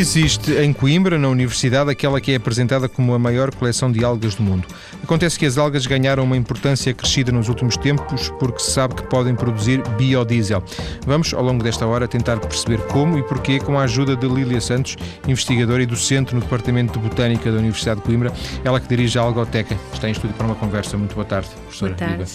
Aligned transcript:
Existe 0.00 0.52
em 0.52 0.72
Coimbra, 0.72 1.18
na 1.18 1.28
Universidade, 1.28 1.90
aquela 1.90 2.22
que 2.22 2.32
é 2.32 2.36
apresentada 2.36 2.88
como 2.88 3.12
a 3.12 3.18
maior 3.18 3.54
coleção 3.54 3.92
de 3.92 4.02
algas 4.02 4.34
do 4.34 4.42
mundo. 4.42 4.66
Acontece 5.04 5.38
que 5.38 5.44
as 5.44 5.58
algas 5.58 5.86
ganharam 5.86 6.24
uma 6.24 6.38
importância 6.38 6.94
crescida 6.94 7.30
nos 7.30 7.50
últimos 7.50 7.76
tempos 7.76 8.32
porque 8.38 8.60
se 8.60 8.70
sabe 8.70 8.94
que 8.94 9.02
podem 9.02 9.34
produzir 9.34 9.82
biodiesel. 9.98 10.64
Vamos, 11.04 11.34
ao 11.34 11.42
longo 11.42 11.62
desta 11.62 11.86
hora, 11.86 12.08
tentar 12.08 12.40
perceber 12.40 12.78
como 12.86 13.18
e 13.18 13.22
porquê 13.22 13.58
com 13.60 13.78
a 13.78 13.82
ajuda 13.82 14.16
de 14.16 14.26
Lília 14.26 14.58
Santos, 14.58 14.96
investigadora 15.28 15.82
e 15.82 15.86
docente 15.86 16.34
no 16.34 16.40
Departamento 16.40 16.98
de 16.98 17.06
Botânica 17.06 17.52
da 17.52 17.58
Universidade 17.58 18.00
de 18.00 18.06
Coimbra, 18.06 18.32
ela 18.64 18.80
que 18.80 18.88
dirige 18.88 19.18
a 19.18 19.22
Algoteca. 19.22 19.76
Está 19.92 20.08
em 20.08 20.12
estúdio 20.12 20.34
para 20.34 20.46
uma 20.46 20.54
conversa. 20.54 20.96
Muito 20.96 21.14
boa 21.14 21.26
tarde, 21.26 21.50
professora. 21.80 21.94
Boa 21.94 22.26
tarde. 22.26 22.32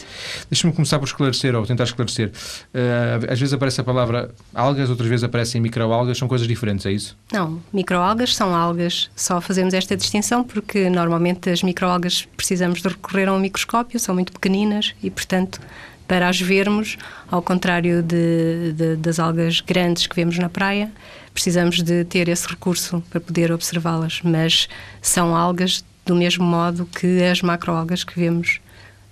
Deixa-me 0.49 0.73
começar 0.73 0.99
por 0.99 1.05
esclarecer, 1.05 1.55
ou 1.55 1.65
tentar 1.65 1.83
esclarecer. 1.83 2.29
Uh, 2.29 3.31
às 3.31 3.39
vezes 3.39 3.53
aparece 3.53 3.81
a 3.81 3.83
palavra 3.83 4.31
algas, 4.53 4.89
outras 4.89 5.07
vezes 5.07 5.23
aparecem 5.23 5.61
microalgas. 5.61 6.17
São 6.17 6.27
coisas 6.27 6.47
diferentes, 6.47 6.85
é 6.85 6.91
isso? 6.91 7.17
Não, 7.31 7.61
microalgas 7.71 8.35
são 8.35 8.55
algas. 8.55 9.09
Só 9.15 9.39
fazemos 9.39 9.73
esta 9.73 9.95
distinção 9.95 10.43
porque 10.43 10.89
normalmente 10.89 11.49
as 11.49 11.63
microalgas 11.63 12.27
precisamos 12.35 12.81
de 12.81 12.87
recorrer 12.87 13.27
a 13.27 13.33
um 13.33 13.39
microscópio, 13.39 13.99
são 13.99 14.15
muito 14.15 14.31
pequeninas 14.31 14.93
e, 15.01 15.09
portanto, 15.09 15.59
para 16.07 16.29
as 16.29 16.39
vermos, 16.39 16.97
ao 17.29 17.41
contrário 17.41 18.03
de, 18.03 18.73
de, 18.73 18.95
das 18.95 19.19
algas 19.19 19.59
grandes 19.61 20.05
que 20.05 20.15
vemos 20.15 20.37
na 20.37 20.49
praia, 20.49 20.91
precisamos 21.33 21.81
de 21.81 22.05
ter 22.05 22.29
esse 22.29 22.47
recurso 22.47 23.03
para 23.09 23.19
poder 23.19 23.51
observá-las. 23.51 24.21
Mas 24.23 24.69
são 25.01 25.35
algas 25.35 25.83
do 26.05 26.15
mesmo 26.15 26.45
modo 26.45 26.85
que 26.85 27.23
as 27.23 27.41
macroalgas 27.41 28.03
que 28.03 28.19
vemos 28.19 28.59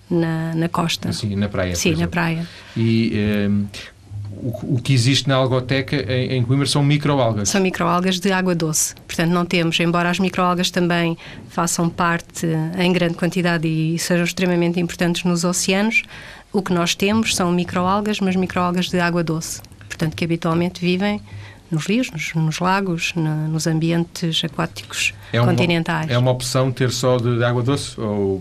na, 0.10 0.54
na 0.56 0.70
costa. 0.70 1.12
Sim, 1.12 1.36
na 1.36 1.50
praia. 1.50 1.76
Sim, 1.76 1.96
na 1.96 2.08
praia. 2.08 2.48
E 2.76 3.48
um, 3.50 3.66
o, 4.32 4.76
o, 4.76 4.82
que 4.82 4.94
existe 4.94 5.28
na 5.28 5.36
algoteca 5.36 5.96
em, 5.96 6.38
em 6.38 6.44
Coimbra 6.44 6.66
são 6.66 6.84
microalgas? 6.84 7.50
São 7.50 7.62
microalgas 7.62 8.20
de 8.20 8.32
água 8.32 8.54
doce. 8.56 8.96
Portanto, 9.08 9.32
não 9.32 9.46
temos, 9.46 9.80
embora 9.80 10.10
as 10.10 10.20
microalgas 10.20 10.70
também 10.70 11.18
façam 11.50 11.90
parte 11.90 12.48
em 12.78 12.92
grande 12.92 13.16
quantidade 13.16 13.68
e 13.68 13.98
sejam 14.00 14.26
extremamente 14.26 14.80
importantes 14.80 15.24
nos 15.24 15.44
oceanos, 15.44 16.04
o 16.52 16.62
que 16.62 16.74
nós 16.74 16.94
temos 16.94 17.36
são 17.36 17.52
microalgas, 17.52 18.20
mas 18.20 18.36
microalgas 18.36 18.90
de 18.90 19.00
água 19.00 19.24
doce. 19.24 19.62
Portanto, 19.88 20.16
que 20.16 20.26
habitualmente 20.26 20.82
vivem 20.82 21.22
nos 21.72 21.86
rios, 21.86 22.12
nos, 22.12 22.34
nos 22.34 22.60
lagos, 22.60 23.14
na, 23.16 23.48
nos 23.48 23.66
ambientes 23.66 24.44
aquáticos 24.44 25.14
é 25.32 25.40
continentais. 25.40 26.08
Uma, 26.08 26.14
é 26.14 26.18
uma 26.18 26.32
opção 26.32 26.72
ter 26.72 26.92
só 26.92 27.18
de, 27.18 27.38
de 27.38 27.44
água 27.44 27.64
doce? 27.64 28.00
Ou... 28.00 28.40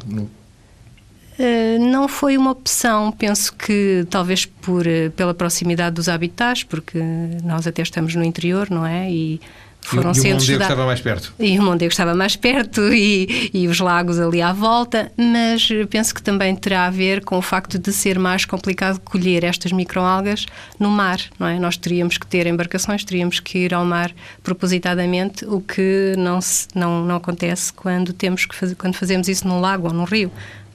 Uh, 1.38 1.78
não 1.91 2.08
foi 2.08 2.36
uma 2.36 2.50
opção, 2.50 3.11
penso 3.12 3.55
que 3.55 4.06
talvez 4.11 4.44
por, 4.44 4.86
eh, 4.86 5.08
pela 5.11 5.33
proximidade 5.33 5.97
dos 5.97 6.08
habitats, 6.08 6.62
porque 6.62 6.98
nós 7.42 7.66
até 7.66 7.83
estamos 7.83 8.14
no 8.14 8.22
interior, 8.22 8.69
não 8.70 8.84
é? 8.84 9.11
E 9.11 9.41
foram 9.83 10.12
e, 10.12 10.19
e 10.19 10.33
o 10.33 10.34
Mondego 10.34 10.62
estava 10.62 10.86
mais 10.86 11.00
perto. 11.00 11.34
E 11.38 11.58
o 11.58 11.62
Mondego 11.62 11.91
estava 11.91 12.14
mais 12.14 12.36
perto 12.36 12.80
e, 12.94 13.50
e 13.53 13.66
os 13.66 13.80
lagos 13.80 14.19
ali 14.19 14.41
à 14.41 14.53
volta, 14.53 15.10
mas 15.16 15.69
penso 15.91 16.14
que 16.14 16.22
também 16.22 16.55
terá 16.55 16.86
a 16.86 16.91
ver 16.91 17.25
com 17.25 17.36
o 17.36 17.42
facto 17.42 17.78
de 17.78 17.92
ser 17.92 18.19
mais 18.19 18.44
complicado 18.44 19.00
colher 19.00 19.44
estas 19.44 19.72
microalgas 19.72 20.47
no 20.78 20.88
mar, 20.88 21.19
não 21.38 21.47
é? 21.47 21.58
Nós 21.58 21.77
teríamos 21.77 22.16
que 22.16 22.27
ter 22.27 22.47
embarcações, 22.47 23.05
teríamos 23.05 23.41
que 23.41 23.58
ir 23.58 23.75
ao 23.75 23.84
mar 23.84 24.12
propositadamente, 24.42 25.44
o 25.44 25.60
que 25.60 26.14
não, 26.16 26.41
se, 26.41 26.69
não, 26.75 27.05
não 27.05 27.16
acontece 27.16 27.72
quando, 27.72 28.12
temos 28.12 28.47
que 28.47 28.55
fazer, 28.55 28.75
quando 28.77 28.94
fazemos 28.94 29.28
isso 29.28 29.47
num 29.47 29.60
lago 29.60 29.88
ou 29.88 29.92
num 29.92 30.05
rio. 30.05 30.30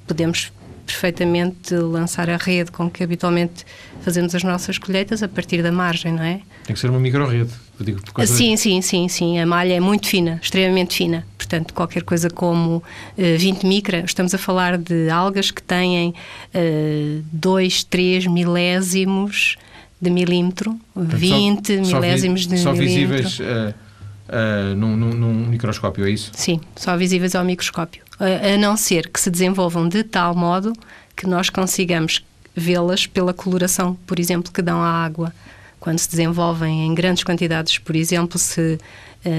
Podemos 0.08 0.52
perfeitamente 0.88 1.76
lançar 1.76 2.30
a 2.30 2.38
rede 2.38 2.72
com 2.72 2.90
que 2.90 3.04
habitualmente 3.04 3.66
fazemos 4.02 4.34
as 4.34 4.44
nossas 4.44 4.78
colheitas 4.78 5.22
a 5.22 5.28
partir 5.28 5.62
da 5.62 5.72
margem, 5.72 6.14
não 6.14 6.24
é? 6.24 6.40
Tem 6.64 6.74
que 6.74 6.80
ser 6.80 6.90
uma 6.90 7.00
micro-rede. 7.00 7.52
Sim, 8.26 8.58
sim, 8.58 8.82
sim, 8.82 9.08
sim. 9.08 9.40
A 9.40 9.46
malha 9.46 9.74
é 9.74 9.80
muito 9.80 10.08
fina, 10.08 10.40
extremamente 10.42 10.96
fina. 10.96 11.28
Portanto, 11.38 11.74
qualquer 11.74 12.04
coisa 12.04 12.30
como 12.30 12.78
uh, 12.78 12.84
eh, 13.18 13.38
20 13.38 13.66
micra, 13.68 14.04
estamos 14.04 14.34
a 14.34 14.38
falar 14.38 14.78
de 14.78 15.10
algas 15.10 15.52
que 15.52 15.62
têm 15.62 16.16
2, 17.32 17.82
uh, 17.82 17.86
3 17.88 18.28
milésimos 18.28 19.58
de 20.02 20.10
milímetro, 20.10 20.76
Portanto, 20.94 21.18
20 21.18 21.86
só, 21.86 22.00
milésimos 22.00 22.44
só 22.44 22.50
vi, 22.50 22.56
de 22.56 22.62
só 22.62 22.74
milímetro. 22.74 23.30
Só 23.30 23.44
visíveis 23.44 23.74
uh, 24.30 24.76
num, 24.76 24.98
num, 24.98 25.14
num 25.14 25.34
microscópio, 25.48 26.06
é 26.06 26.10
isso? 26.10 26.32
Sim, 26.34 26.60
só 26.76 26.98
visíveis 26.98 27.36
ao 27.36 27.46
microscópio 27.46 28.07
a 28.20 28.58
não 28.58 28.76
ser 28.76 29.10
que 29.10 29.20
se 29.20 29.30
desenvolvam 29.30 29.88
de 29.88 30.04
tal 30.04 30.36
modo 30.36 30.74
que 31.16 31.28
nós 31.28 31.50
consigamos 31.50 32.24
vê-las 32.56 33.06
pela 33.06 33.34
coloração, 33.34 33.96
por 34.08 34.20
exemplo, 34.20 34.52
que 34.52 34.62
dão 34.62 34.82
à 34.82 34.90
água. 34.90 35.32
Quando 35.80 36.00
se 36.00 36.10
desenvolvem 36.10 36.88
em 36.88 36.96
grandes 36.96 37.24
quantidades, 37.24 37.78
por 37.78 37.96
exemplo, 37.96 38.40
se 38.40 38.80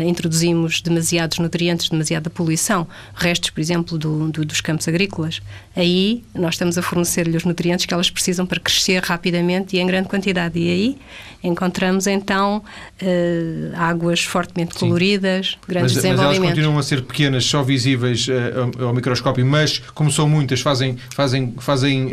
introduzimos 0.06 0.80
demasiados 0.80 1.38
nutrientes, 1.38 1.88
demasiada 1.88 2.28
poluição, 2.28 2.86
restos, 3.14 3.50
por 3.50 3.60
exemplo, 3.60 3.96
do, 3.98 4.30
do, 4.30 4.44
dos 4.44 4.60
campos 4.60 4.86
agrícolas, 4.86 5.40
aí 5.74 6.22
nós 6.34 6.54
estamos 6.54 6.76
a 6.76 6.82
fornecer-lhe 6.82 7.36
os 7.36 7.44
nutrientes 7.44 7.86
que 7.86 7.94
elas 7.94 8.10
precisam 8.10 8.44
para 8.46 8.60
crescer 8.60 9.02
rapidamente 9.02 9.76
e 9.76 9.80
em 9.80 9.86
grande 9.86 10.08
quantidade. 10.08 10.58
E 10.58 10.70
aí 10.70 10.98
encontramos 11.42 12.06
então 12.06 12.62
uh, 13.00 13.76
águas 13.76 14.20
fortemente 14.20 14.74
Sim. 14.74 14.80
coloridas, 14.80 15.56
grandes 15.66 15.94
mas, 15.94 16.02
desenvolvimentos. 16.02 16.38
Mas 16.38 16.46
elas 16.48 16.56
continuam 16.56 16.78
a 16.78 16.82
ser 16.82 17.02
pequenas, 17.02 17.44
só 17.44 17.62
visíveis 17.62 18.26
uh, 18.28 18.80
ao, 18.80 18.88
ao, 18.88 18.94
microscópio, 18.94 19.46
mas 19.46 19.78
como 19.94 20.10
são 20.10 20.28
muitas, 20.28 20.60
fazem, 20.60 20.96
fazem, 21.14 21.54
fazem 21.58 22.10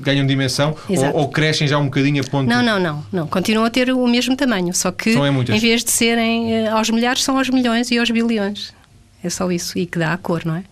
ganham 0.00 0.26
dimensão 0.26 0.76
ou, 0.88 1.16
ou, 1.16 1.28
crescem 1.28 1.66
já 1.66 1.78
um 1.78 1.86
bocadinho 1.86 2.22
a 2.22 2.26
ponto. 2.26 2.48
Não, 2.48 2.62
não, 2.62 2.78
não, 2.78 3.04
não. 3.12 3.26
Continuam 3.26 3.64
a 3.64 3.70
ter 3.70 3.90
o 3.90 4.06
mesmo 4.06 4.36
tamanho, 4.36 4.74
só 4.74 4.92
que 4.92 5.10
é 5.10 5.54
em 5.56 5.58
vez 5.58 5.84
de 5.84 5.90
serem 5.90 6.68
aos 6.82 6.90
milhares, 6.90 7.22
são 7.22 7.38
aos 7.38 7.48
milhões 7.48 7.90
e 7.90 7.98
aos 7.98 8.10
bilhões. 8.10 8.74
É 9.22 9.30
só 9.30 9.50
isso 9.52 9.78
e 9.78 9.86
que 9.86 9.98
dá 9.98 10.12
a 10.12 10.18
cor, 10.18 10.44
não 10.44 10.56
é? 10.56 10.64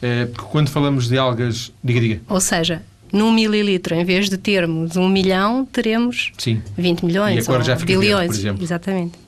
é 0.00 0.26
porque 0.26 0.48
quando 0.50 0.70
falamos 0.70 1.08
de 1.08 1.18
algas, 1.18 1.72
diga, 1.82 2.00
diga. 2.00 2.20
Ou 2.28 2.40
seja, 2.40 2.82
num 3.12 3.32
mililitro, 3.32 3.94
em 3.94 4.04
vez 4.04 4.30
de 4.30 4.38
termos 4.38 4.96
um 4.96 5.08
milhão, 5.08 5.66
teremos 5.66 6.32
Sim. 6.38 6.62
20 6.78 7.04
milhões 7.04 7.36
e 7.36 7.50
a 7.50 7.52
cor 7.52 7.64
já 7.64 7.74
bilhões. 7.74 8.06
Verde, 8.06 8.26
por 8.28 8.34
exemplo. 8.34 8.64
Exatamente. 8.64 9.18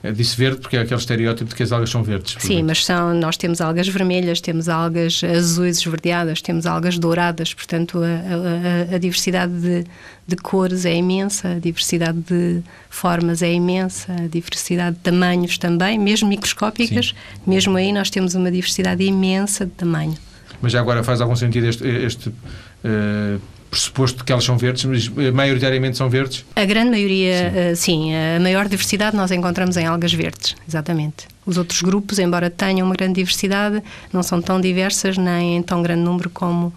É, 0.00 0.12
disse 0.12 0.36
verde 0.36 0.60
porque 0.60 0.76
é 0.76 0.80
aquele 0.80 1.00
estereótipo 1.00 1.50
de 1.50 1.56
que 1.56 1.62
as 1.62 1.72
algas 1.72 1.90
são 1.90 2.04
verdes. 2.04 2.36
Sim, 2.38 2.62
mas 2.62 2.84
são, 2.84 3.12
nós 3.14 3.36
temos 3.36 3.60
algas 3.60 3.88
vermelhas, 3.88 4.40
temos 4.40 4.68
algas 4.68 5.22
azuis 5.24 5.78
esverdeadas, 5.78 6.40
temos 6.40 6.66
algas 6.66 6.98
douradas, 6.98 7.52
portanto 7.52 7.98
a, 7.98 8.92
a, 8.92 8.94
a 8.94 8.98
diversidade 8.98 9.52
de, 9.60 9.84
de, 10.24 10.36
cores 10.36 10.84
é 10.84 10.94
imensa, 10.94 11.48
a 11.48 11.58
diversidade 11.58 12.18
de 12.20 12.62
formas 12.88 13.42
é 13.42 13.52
imensa, 13.52 14.12
a 14.12 14.28
diversidade 14.28 14.96
de 14.96 15.02
tamanhos 15.02 15.58
também, 15.58 15.98
mesmo 15.98 16.28
microscópicas, 16.28 17.08
Sim. 17.08 17.14
mesmo 17.44 17.76
aí 17.76 17.92
nós 17.92 18.08
temos 18.08 18.36
uma 18.36 18.52
diversidade 18.52 19.02
imensa 19.02 19.66
de 19.66 19.72
tamanho. 19.72 20.16
Mas 20.62 20.72
já 20.72 20.80
agora 20.80 21.02
faz 21.02 21.20
algum 21.20 21.34
sentido 21.34 21.66
este, 21.66 21.84
este 21.84 22.28
uh, 22.28 23.40
pressuposto 23.70 24.24
que 24.24 24.32
elas 24.32 24.44
são 24.44 24.56
verdes, 24.56 24.84
mas 24.84 25.10
eh, 25.18 25.30
maioritariamente 25.30 25.96
são 25.96 26.08
verdes? 26.08 26.44
A 26.56 26.64
grande 26.64 26.90
maioria, 26.90 27.50
sim. 27.50 27.72
Uh, 27.72 27.76
sim. 27.76 28.14
A 28.14 28.40
maior 28.40 28.68
diversidade 28.68 29.16
nós 29.16 29.30
encontramos 29.30 29.76
em 29.76 29.86
algas 29.86 30.12
verdes, 30.12 30.56
exatamente. 30.66 31.26
Os 31.44 31.56
outros 31.56 31.82
grupos, 31.82 32.18
embora 32.18 32.50
tenham 32.50 32.86
uma 32.86 32.94
grande 32.94 33.14
diversidade, 33.14 33.82
não 34.12 34.22
são 34.22 34.40
tão 34.40 34.60
diversas 34.60 35.16
nem 35.16 35.56
em 35.56 35.62
tão 35.62 35.82
grande 35.82 36.02
número 36.02 36.30
como. 36.30 36.72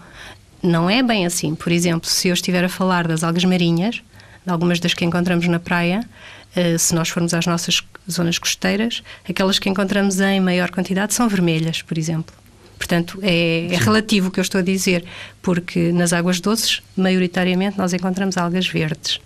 Não 0.62 0.90
é 0.90 1.01
bem 1.01 1.25
assim. 1.25 1.56
Por 1.56 1.72
exemplo, 1.72 2.07
se 2.07 2.28
eu 2.28 2.34
estiver 2.34 2.63
a 2.63 2.69
falar 2.69 3.07
das 3.07 3.24
algas 3.24 3.44
marinhas, 3.44 4.01
de 4.46 4.51
algumas 4.51 4.80
das 4.80 4.94
que 4.94 5.03
encontramos 5.06 5.47
na 5.47 5.59
praia, 5.59 6.07
uh, 6.56 6.78
se 6.78 6.94
nós 6.94 7.09
formos 7.09 7.34
às 7.34 7.46
nossas 7.46 7.81
zonas 8.09 8.38
costeiras, 8.38 9.03
aquelas 9.28 9.59
que 9.59 9.69
encontramos 9.69 10.19
em 10.19 10.40
maior 10.40 10.69
quantidade 10.72 11.13
são 11.13 11.28
vermelhas, 11.28 11.81
por 11.81 11.97
exemplo. 11.97 12.41
Portanto, 12.81 13.19
é, 13.22 13.68
é 13.72 13.78
relativo 13.78 14.30
o 14.30 14.31
que 14.31 14.40
eu 14.40 14.42
estou 14.42 14.58
a 14.58 14.64
dizer, 14.64 15.06
porque 15.40 15.92
nas 15.92 16.14
águas 16.14 16.42
doces, 16.42 16.81
maioritariamente, 16.97 17.78
nós 17.78 17.94
encontramos 17.94 18.38
algas 18.38 18.68
verdes. 18.68 19.19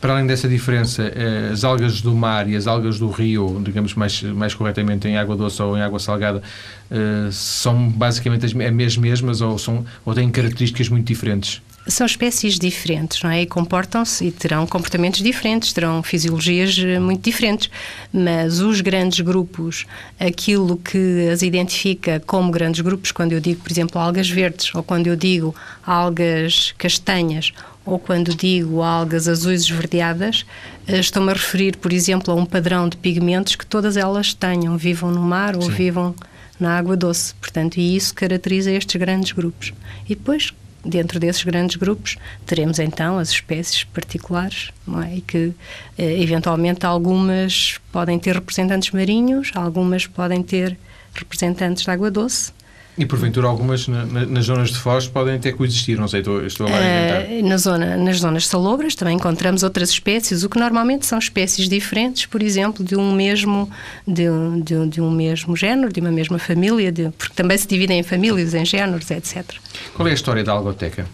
Para 0.00 0.14
além 0.14 0.26
dessa 0.26 0.48
diferença, 0.48 1.04
eh, 1.14 1.50
as 1.52 1.62
algas 1.62 2.00
do 2.00 2.12
mar 2.16 2.48
e 2.48 2.56
as 2.56 2.66
algas 2.66 2.98
do 2.98 3.08
rio, 3.08 3.62
digamos 3.64 3.94
mais, 3.94 4.22
mais 4.22 4.54
corretamente 4.54 5.06
em 5.06 5.16
água 5.16 5.36
doce 5.36 5.62
ou 5.62 5.78
em 5.78 5.82
água 5.82 6.00
salgada, 6.00 6.42
eh, 6.90 7.28
são 7.30 7.88
basicamente 7.88 8.44
as 8.44 8.96
mesmas 8.96 9.40
ou, 9.40 9.56
são, 9.56 9.84
ou 10.04 10.12
têm 10.12 10.28
características 10.28 10.88
muito 10.88 11.06
diferentes? 11.06 11.62
São 11.86 12.06
espécies 12.06 12.58
diferentes, 12.58 13.22
não 13.22 13.30
é? 13.30 13.42
E 13.42 13.46
comportam-se 13.46 14.24
e 14.26 14.30
terão 14.30 14.66
comportamentos 14.66 15.22
diferentes, 15.22 15.72
terão 15.72 16.02
fisiologias 16.02 16.78
eh, 16.78 16.98
muito 16.98 17.22
diferentes, 17.22 17.70
mas 18.12 18.60
os 18.60 18.80
grandes 18.80 19.20
grupos, 19.20 19.86
aquilo 20.18 20.76
que 20.76 21.28
as 21.32 21.42
identifica 21.42 22.22
como 22.26 22.50
grandes 22.50 22.80
grupos, 22.80 23.12
quando 23.12 23.32
eu 23.32 23.40
digo, 23.40 23.62
por 23.62 23.72
exemplo, 23.72 24.00
algas 24.00 24.28
verdes, 24.28 24.74
ou 24.74 24.82
quando 24.82 25.06
eu 25.06 25.16
digo 25.16 25.54
algas 25.84 26.74
castanhas, 26.76 27.52
ou 27.84 27.98
quando 27.98 28.34
digo 28.34 28.82
algas 28.82 29.26
azuis 29.26 29.62
esverdeadas, 29.62 30.44
eh, 30.86 31.00
estou-me 31.00 31.30
a 31.30 31.34
referir, 31.34 31.76
por 31.76 31.92
exemplo, 31.92 32.32
a 32.32 32.36
um 32.36 32.44
padrão 32.44 32.88
de 32.88 32.96
pigmentos 32.96 33.56
que 33.56 33.64
todas 33.66 33.96
elas 33.96 34.34
tenham, 34.34 34.76
vivam 34.76 35.10
no 35.10 35.22
mar 35.22 35.56
ou 35.56 35.62
Sim. 35.62 35.70
vivam 35.70 36.14
na 36.58 36.76
água 36.76 36.94
doce. 36.94 37.34
Portanto, 37.36 37.78
e 37.78 37.96
isso 37.96 38.14
caracteriza 38.14 38.70
estes 38.70 39.00
grandes 39.00 39.32
grupos. 39.32 39.72
E 40.04 40.14
depois 40.14 40.52
dentro 40.84 41.20
desses 41.20 41.42
grandes 41.44 41.76
grupos, 41.76 42.16
teremos 42.46 42.78
então 42.78 43.18
as 43.18 43.30
espécies 43.30 43.84
particulares, 43.84 44.70
não 44.86 45.02
é? 45.02 45.16
E 45.16 45.20
que 45.20 45.52
eh, 45.98 46.22
eventualmente 46.22 46.86
algumas 46.86 47.78
podem 47.92 48.18
ter 48.18 48.34
representantes 48.34 48.90
marinhos, 48.90 49.50
algumas 49.54 50.06
podem 50.06 50.42
ter 50.42 50.78
representantes 51.14 51.84
de 51.84 51.90
água 51.90 52.10
doce, 52.10 52.52
e 53.00 53.06
porventura 53.06 53.48
algumas 53.48 53.88
na, 53.88 54.04
na, 54.04 54.26
nas 54.26 54.44
zonas 54.44 54.68
de 54.68 54.76
Foz 54.76 55.08
podem 55.08 55.36
até 55.36 55.50
coexistir, 55.50 55.98
não 55.98 56.06
sei, 56.06 56.20
estou, 56.20 56.44
estou 56.44 56.66
a 56.66 56.70
uh, 56.70 57.48
na 57.48 57.56
zona, 57.56 57.96
Nas 57.96 58.18
zonas 58.18 58.46
salobras 58.46 58.94
também 58.94 59.16
encontramos 59.16 59.62
outras 59.62 59.88
espécies, 59.88 60.44
o 60.44 60.50
que 60.50 60.58
normalmente 60.58 61.06
são 61.06 61.18
espécies 61.18 61.66
diferentes, 61.66 62.26
por 62.26 62.42
exemplo, 62.42 62.84
de 62.84 62.96
um 62.96 63.10
mesmo, 63.14 63.70
de, 64.06 64.24
de, 64.62 64.86
de 64.86 65.00
um 65.00 65.10
mesmo 65.10 65.56
género, 65.56 65.90
de 65.90 65.98
uma 65.98 66.10
mesma 66.10 66.38
família, 66.38 66.92
de, 66.92 67.08
porque 67.16 67.34
também 67.34 67.56
se 67.56 67.66
dividem 67.66 68.00
em 68.00 68.02
famílias, 68.02 68.52
em 68.52 68.66
géneros, 68.66 69.10
etc. 69.10 69.46
Qual 69.94 70.06
é 70.06 70.10
a 70.10 70.14
história 70.14 70.44
da 70.44 70.52
algoteca? 70.52 71.06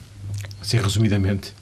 Assim, 0.61 0.79
resumidamente. 0.79 1.55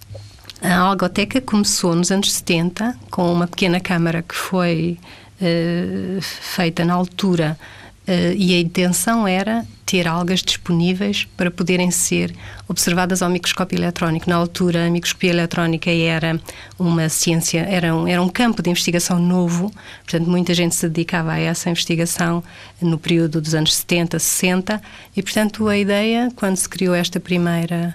A 0.63 0.79
algoteca 0.79 1.39
começou 1.43 1.95
nos 1.95 2.11
anos 2.11 2.33
70 2.33 2.97
com 3.11 3.31
uma 3.31 3.47
pequena 3.47 3.79
câmara 3.79 4.23
que 4.23 4.35
foi 4.35 4.99
uh, 5.39 6.23
feita 6.23 6.83
na 6.83 6.95
altura 6.95 7.59
Uh, 8.07 8.37
e 8.37 8.55
a 8.55 8.61
intenção 8.61 9.27
era 9.27 9.65
ter 9.87 10.07
algas 10.07 10.43
disponíveis 10.43 11.27
para 11.37 11.51
poderem 11.51 11.91
ser 11.91 12.35
observadas 12.69 13.23
ao 13.23 13.31
microscópio 13.31 13.79
eletrónico. 13.79 14.29
Na 14.29 14.37
altura, 14.37 14.87
a 14.87 14.91
microscopia 14.91 15.31
eletrónica 15.31 15.91
era 15.91 16.41
uma 16.79 17.09
ciência, 17.09 17.61
era 17.61 17.95
um, 17.95 18.09
era 18.09 18.21
um 18.21 18.29
campo 18.29 18.63
de 18.63 18.71
investigação 18.71 19.19
novo, 19.19 19.73
portanto, 20.03 20.29
muita 20.29 20.53
gente 20.53 20.75
se 20.75 20.89
dedicava 20.89 21.33
a 21.33 21.39
essa 21.39 21.71
investigação 21.71 22.43
no 22.81 22.99
período 22.99 23.41
dos 23.41 23.55
anos 23.55 23.75
70, 23.75 24.19
60, 24.19 24.83
e, 25.17 25.23
portanto, 25.23 25.69
a 25.69 25.77
ideia, 25.79 26.31
quando 26.35 26.57
se 26.57 26.69
criou 26.69 26.95
esta 26.95 27.21
primeira 27.21 27.95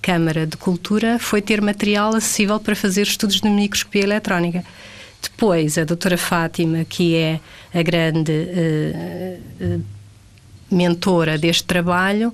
Câmara 0.00 0.46
de 0.46 0.56
Cultura, 0.56 1.18
foi 1.18 1.42
ter 1.42 1.60
material 1.60 2.14
acessível 2.14 2.60
para 2.60 2.76
fazer 2.76 3.02
estudos 3.02 3.40
de 3.40 3.48
microscopia 3.48 4.02
eletrónica. 4.02 4.64
Depois, 5.20 5.78
a 5.78 5.84
doutora 5.84 6.16
Fátima, 6.16 6.84
que 6.84 7.14
é 7.14 7.40
a 7.74 7.82
grande 7.82 8.32
uh, 8.32 9.64
uh, 9.64 9.84
mentora 10.70 11.36
deste 11.36 11.64
trabalho, 11.64 12.32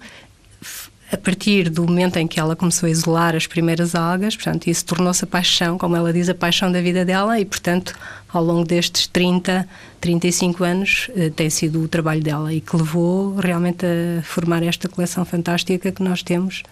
a 1.13 1.17
partir 1.17 1.71
do 1.71 1.85
momento 1.85 2.17
em 2.17 2.27
que 2.27 2.41
ela 2.41 2.57
começou 2.57 2.87
a 2.87 2.91
isolar 2.91 3.37
as 3.37 3.47
primeiras 3.47 3.95
algas, 3.95 4.35
portanto, 4.35 4.67
isso 4.67 4.85
tornou-se 4.85 5.23
a 5.23 5.27
paixão, 5.27 5.79
como 5.79 5.95
ela 5.95 6.13
diz, 6.13 6.29
a 6.29 6.35
paixão 6.35 6.73
da 6.73 6.81
vida 6.81 7.05
dela 7.05 7.39
e, 7.39 7.45
portanto, 7.45 7.95
ao 8.29 8.43
longo 8.43 8.67
destes 8.67 9.07
30, 9.07 9.69
35 10.01 10.65
anos, 10.65 11.11
uh, 11.11 11.31
tem 11.31 11.49
sido 11.49 11.83
o 11.83 11.89
trabalho 11.89 12.23
dela 12.23 12.53
e 12.53 12.61
que 12.61 12.77
levou 12.77 13.37
realmente 13.37 13.87
a 13.87 14.23
formar 14.23 14.63
esta 14.63 14.89
coleção 14.89 15.25
fantástica 15.25 15.93
que 15.93 16.03
nós 16.03 16.23
temos 16.23 16.63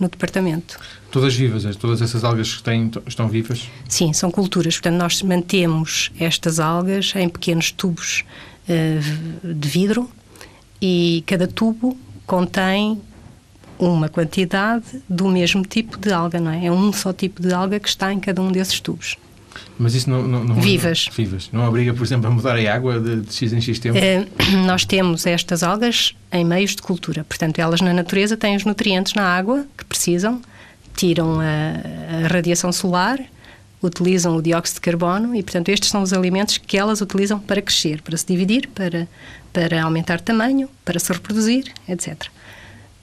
no 0.00 0.08
departamento. 0.08 0.78
Todas 1.10 1.34
vivas, 1.34 1.66
é? 1.66 1.72
todas 1.72 2.00
essas 2.00 2.24
algas 2.24 2.54
que 2.54 2.62
têm, 2.62 2.90
estão 3.06 3.28
vivas? 3.28 3.68
Sim, 3.86 4.12
são 4.12 4.30
culturas. 4.30 4.74
Portanto, 4.74 4.96
nós 4.96 5.22
mantemos 5.22 6.10
estas 6.18 6.58
algas 6.58 7.12
em 7.14 7.28
pequenos 7.28 7.70
tubos 7.70 8.24
uh, 8.68 9.54
de 9.54 9.68
vidro 9.68 10.10
e 10.80 11.22
cada 11.26 11.46
tubo 11.46 11.96
contém 12.26 13.00
uma 13.78 14.08
quantidade 14.08 15.02
do 15.08 15.28
mesmo 15.28 15.62
tipo 15.62 15.98
de 15.98 16.12
alga, 16.12 16.40
não 16.40 16.50
é? 16.50 16.66
É 16.66 16.72
um 16.72 16.92
só 16.92 17.12
tipo 17.12 17.40
de 17.42 17.52
alga 17.52 17.78
que 17.78 17.88
está 17.88 18.12
em 18.12 18.20
cada 18.20 18.40
um 18.40 18.50
desses 18.50 18.80
tubos. 18.80 19.16
Mas 19.78 19.94
isso 19.94 20.10
não, 20.10 20.22
não, 20.22 20.44
não 20.44 20.54
vivas. 20.56 21.06
Não, 21.06 21.14
vivas. 21.14 21.50
Não 21.52 21.68
obriga, 21.68 21.94
por 21.94 22.04
exemplo, 22.04 22.26
a 22.26 22.30
mudar 22.30 22.56
a 22.56 22.74
água 22.74 23.00
de, 23.00 23.22
de 23.22 23.34
X 23.34 23.52
em 23.52 23.60
X 23.60 23.78
tempo? 23.78 23.98
É, 23.98 24.26
nós 24.66 24.84
temos 24.84 25.26
estas 25.26 25.62
algas 25.62 26.14
em 26.32 26.44
meios 26.44 26.76
de 26.76 26.82
cultura. 26.82 27.24
Portanto, 27.24 27.58
elas 27.58 27.80
na 27.80 27.92
natureza 27.92 28.36
têm 28.36 28.56
os 28.56 28.64
nutrientes 28.64 29.14
na 29.14 29.24
água 29.24 29.66
que 29.76 29.84
precisam, 29.84 30.40
tiram 30.94 31.40
a, 31.40 32.24
a 32.24 32.28
radiação 32.28 32.72
solar, 32.72 33.18
utilizam 33.82 34.36
o 34.36 34.42
dióxido 34.42 34.76
de 34.76 34.80
carbono 34.82 35.34
e, 35.34 35.42
portanto, 35.42 35.70
estes 35.70 35.88
são 35.88 36.02
os 36.02 36.12
alimentos 36.12 36.58
que 36.58 36.76
elas 36.76 37.00
utilizam 37.00 37.38
para 37.38 37.62
crescer, 37.62 38.02
para 38.02 38.16
se 38.16 38.26
dividir, 38.26 38.68
para, 38.68 39.08
para 39.52 39.82
aumentar 39.82 40.20
tamanho, 40.20 40.68
para 40.84 40.98
se 40.98 41.12
reproduzir, 41.12 41.72
etc. 41.88 42.26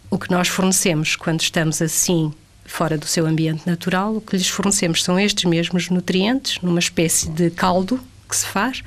O 0.10 0.18
que 0.18 0.30
nós 0.30 0.48
fornecemos 0.48 1.16
quando 1.16 1.42
estamos 1.42 1.82
assim 1.82 2.32
fora 2.68 2.98
do 2.98 3.08
seu 3.08 3.25
ambiente 3.25 3.66
natural, 3.66 4.18
o 4.18 4.22
que 4.22 4.36
lhes 4.38 4.48
fornecemos 4.48 5.04
são 5.04 5.19
estes 5.19 5.46
mesmos 5.46 5.90
nutrientes, 5.90 6.60
numa 6.62 6.80
espécie 6.80 7.30
de 7.30 7.50
caldo 7.50 8.00
que 8.30 8.36
se 8.36 8.46
faz 8.46 8.84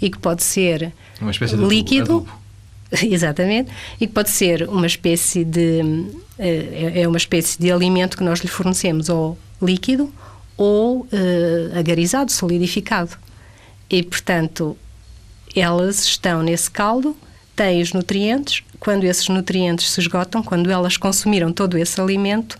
e 0.00 0.08
que 0.08 0.18
pode 0.18 0.42
ser 0.42 0.92
uma 1.20 1.32
espécie 1.32 1.56
de 1.56 1.64
líquido. 1.64 2.18
Adubo. 2.18 2.46
Exatamente, 3.02 3.70
e 4.00 4.06
que 4.06 4.12
pode 4.12 4.30
ser 4.30 4.68
uma 4.68 4.86
espécie 4.86 5.44
de 5.44 6.06
eh, 6.38 6.92
é, 6.94 7.00
é 7.02 7.08
uma 7.08 7.16
espécie 7.16 7.58
de 7.58 7.70
alimento 7.70 8.16
que 8.16 8.22
nós 8.22 8.38
lhe 8.38 8.48
fornecemos 8.48 9.08
ou 9.08 9.36
líquido 9.60 10.12
ou 10.56 11.00
uh, 11.00 11.78
agarizado, 11.78 12.30
solidificado. 12.30 13.10
E 13.90 14.02
portanto, 14.02 14.76
elas 15.54 16.04
estão 16.04 16.42
nesse 16.42 16.70
caldo, 16.70 17.16
têm 17.54 17.82
os 17.82 17.92
nutrientes. 17.92 18.62
Quando 18.78 19.04
esses 19.04 19.28
nutrientes 19.28 19.90
se 19.90 20.00
esgotam, 20.00 20.42
quando 20.42 20.70
elas 20.70 20.96
consumiram 20.96 21.52
todo 21.52 21.76
esse 21.76 22.00
alimento, 22.00 22.58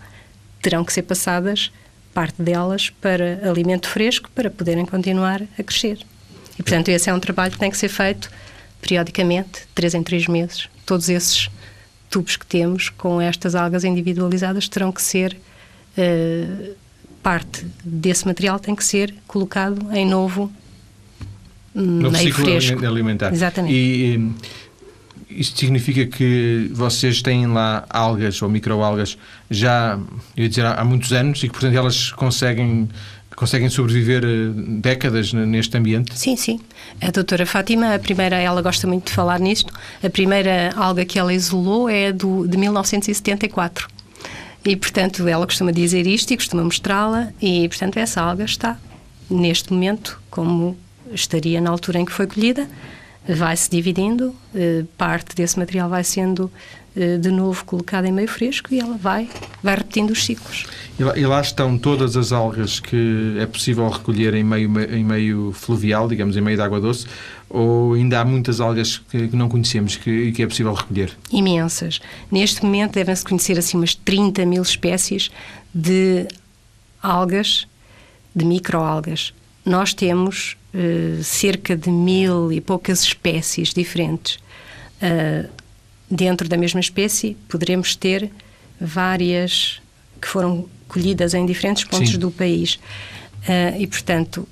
terão 0.61 0.83
que 0.83 0.93
ser 0.93 1.03
passadas, 1.03 1.71
parte 2.13 2.41
delas, 2.41 2.89
para 2.89 3.39
alimento 3.47 3.87
fresco 3.87 4.29
para 4.33 4.49
poderem 4.49 4.85
continuar 4.85 5.41
a 5.57 5.63
crescer. 5.63 5.99
E, 6.57 6.63
portanto, 6.63 6.89
esse 6.89 7.09
é 7.09 7.13
um 7.13 7.19
trabalho 7.19 7.51
que 7.51 7.59
tem 7.59 7.69
que 7.69 7.77
ser 7.77 7.89
feito 7.89 8.29
periodicamente, 8.81 9.67
três 9.75 9.93
em 9.93 10.01
três 10.01 10.27
meses. 10.27 10.67
Todos 10.85 11.09
esses 11.09 11.49
tubos 12.09 12.35
que 12.35 12.45
temos 12.45 12.89
com 12.89 13.21
estas 13.21 13.53
algas 13.53 13.83
individualizadas 13.83 14.67
terão 14.67 14.91
que 14.91 15.01
ser. 15.01 15.37
Uh, 15.97 16.75
parte 17.27 17.65
desse 17.83 18.25
material 18.25 18.57
tem 18.57 18.73
que 18.73 18.85
ser 18.85 19.13
colocado 19.27 19.91
em 19.91 20.07
novo, 20.07 20.49
novo 21.75 22.11
meio 22.11 22.27
ciclo 22.27 22.45
fresco. 22.45 22.85
alimentar. 22.85 23.33
Exatamente. 23.33 23.73
E, 23.73 24.31
isto 25.37 25.59
significa 25.59 26.05
que 26.05 26.69
vocês 26.73 27.21
têm 27.21 27.47
lá 27.47 27.85
algas 27.89 28.41
ou 28.41 28.49
microalgas 28.49 29.17
já, 29.49 29.99
eu 30.35 30.43
ia 30.43 30.49
dizer, 30.49 30.65
há 30.65 30.83
muitos 30.83 31.13
anos 31.13 31.39
e 31.43 31.47
que, 31.47 31.53
portanto, 31.53 31.75
elas 31.75 32.11
conseguem 32.11 32.89
conseguem 33.35 33.69
sobreviver 33.69 34.23
eh, 34.23 34.49
décadas 34.81 35.31
neste 35.31 35.77
ambiente? 35.77 36.17
Sim, 36.17 36.35
sim. 36.35 36.59
A 36.99 37.11
doutora 37.11 37.45
Fátima, 37.45 37.93
a 37.93 37.99
primeira, 37.99 38.35
ela 38.35 38.63
gosta 38.63 38.87
muito 38.87 39.05
de 39.05 39.11
falar 39.11 39.39
nisto, 39.39 39.71
a 40.03 40.09
primeira 40.09 40.73
alga 40.75 41.05
que 41.05 41.19
ela 41.19 41.31
isolou 41.31 41.87
é 41.87 42.11
do, 42.11 42.47
de 42.47 42.57
1974. 42.57 43.87
E, 44.65 44.75
portanto, 44.75 45.27
ela 45.27 45.45
costuma 45.45 45.71
dizer 45.71 46.07
isto 46.07 46.31
e 46.31 46.35
costuma 46.35 46.63
mostrá-la 46.63 47.31
e, 47.39 47.69
portanto, 47.69 47.97
essa 47.97 48.21
alga 48.21 48.43
está, 48.43 48.75
neste 49.29 49.71
momento, 49.71 50.19
como 50.31 50.75
estaria 51.13 51.61
na 51.61 51.69
altura 51.69 51.99
em 51.99 52.05
que 52.05 52.11
foi 52.11 52.25
colhida, 52.25 52.67
vai-se 53.27 53.69
dividindo, 53.69 54.33
eh, 54.55 54.85
parte 54.97 55.35
desse 55.35 55.59
material 55.59 55.89
vai 55.89 56.03
sendo 56.03 56.51
eh, 56.99 57.17
de 57.17 57.29
novo 57.29 57.63
colocada 57.63 58.07
em 58.07 58.11
meio 58.11 58.27
fresco 58.27 58.73
e 58.73 58.79
ela 58.79 58.97
vai, 58.97 59.29
vai 59.61 59.75
repetindo 59.75 60.09
os 60.09 60.25
ciclos. 60.25 60.65
E 60.97 61.03
lá, 61.03 61.17
e 61.17 61.25
lá, 61.27 61.39
estão 61.41 61.77
todas 61.77 62.17
as 62.17 62.31
algas 62.31 62.79
que 62.79 63.37
é 63.39 63.45
possível 63.45 63.87
recolher 63.87 64.33
em 64.33 64.43
meio, 64.43 64.67
em 64.89 65.03
meio 65.03 65.51
fluvial, 65.51 66.07
digamos, 66.07 66.35
em 66.35 66.41
meio 66.41 66.57
de 66.57 66.63
água 66.63 66.81
doce, 66.81 67.05
ou 67.47 67.93
ainda 67.93 68.19
há 68.19 68.25
muitas 68.25 68.59
algas 68.59 68.97
que, 68.97 69.27
que 69.27 69.35
não 69.35 69.47
conhecemos 69.47 69.93
e 69.93 69.99
que, 69.99 70.31
que, 70.31 70.41
é 70.41 70.47
possível 70.47 70.73
recolher? 70.73 71.11
Imensas. 71.31 71.99
Neste 72.31 72.65
momento 72.65 72.93
devem-se 72.93 73.23
conhecer 73.23 73.59
assim 73.59 73.77
umas 73.77 73.93
30 73.93 74.43
mil 74.47 74.63
espécies 74.63 75.29
de 75.71 76.27
algas, 76.99 77.67
de 78.35 78.43
microalgas. 78.43 79.35
Nós 79.63 79.93
temos 79.93 80.57
uh, 80.77 81.23
cerca 81.23 81.75
de 81.75 81.89
mil 81.89 82.51
e 82.51 82.61
poucas 82.61 83.01
espécies 83.01 83.73
diferentes. 83.73 84.35
Uh, 85.01 85.49
dentro 86.09 86.47
da 86.47 86.55
mesma 86.55 86.79
espécie, 86.79 87.35
poderemos 87.49 87.95
ter 87.95 88.31
várias 88.79 89.81
que 90.21 90.27
foram 90.27 90.67
colhidas 90.87 91.33
em 91.33 91.45
diferentes 91.45 91.83
pontos 91.83 92.11
Sim. 92.11 92.19
do 92.19 92.31
país. 92.31 92.75
Uh, 93.43 93.79
e, 93.79 93.87
portanto, 93.87 94.47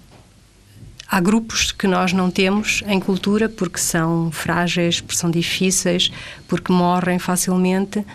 há 1.07 1.19
grupos 1.19 1.71
que 1.71 1.87
nós 1.87 2.11
não 2.11 2.29
temos 2.29 2.83
em 2.87 2.99
cultura 2.99 3.47
porque 3.47 3.79
são 3.79 4.31
frágeis, 4.31 4.99
porque 4.99 5.17
são 5.17 5.31
difíceis, 5.31 6.11
porque 6.47 6.71
morrem 6.71 7.19
facilmente 7.19 8.05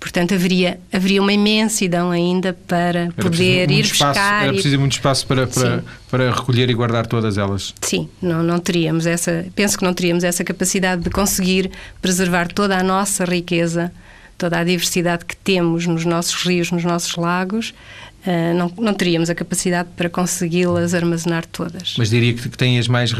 Portanto, 0.00 0.34
haveria, 0.34 0.80
haveria 0.90 1.20
uma 1.20 1.32
imensidão 1.32 2.10
ainda 2.10 2.56
para 2.66 3.12
poder 3.12 3.70
ir 3.70 3.84
espaço, 3.84 4.18
buscar. 4.18 4.44
Era 4.44 4.52
preciso 4.54 4.78
muito 4.78 4.92
espaço 4.92 5.26
para, 5.26 5.46
para, 5.46 5.84
para, 6.10 6.32
recolher 6.32 6.70
e 6.70 6.74
guardar 6.74 7.06
todas 7.06 7.36
elas. 7.36 7.74
Sim, 7.82 8.08
não, 8.20 8.42
não 8.42 8.58
teríamos 8.58 9.04
essa. 9.04 9.44
Penso 9.54 9.76
que 9.76 9.84
não 9.84 9.92
teríamos 9.92 10.24
essa 10.24 10.42
capacidade 10.42 11.02
de 11.02 11.10
conseguir 11.10 11.70
preservar 12.00 12.48
toda 12.48 12.78
a 12.78 12.82
nossa 12.82 13.26
riqueza, 13.26 13.92
toda 14.38 14.58
a 14.58 14.64
diversidade 14.64 15.26
que 15.26 15.36
temos 15.36 15.86
nos 15.86 16.06
nossos 16.06 16.42
rios, 16.44 16.72
nos 16.72 16.82
nossos 16.82 17.14
lagos, 17.16 17.74
Uh, 18.20 18.52
não, 18.54 18.70
não, 18.76 18.92
teríamos 18.92 19.30
a 19.30 19.34
capacidade 19.34 19.88
para 19.96 20.10
consegui-las 20.10 20.92
armazenar 20.92 21.46
todas. 21.46 21.94
Mas 21.96 22.10
diria 22.10 22.34
que, 22.34 22.50
que 22.50 22.58
têm 22.58 22.78
as 22.78 22.86
mais, 22.86 23.14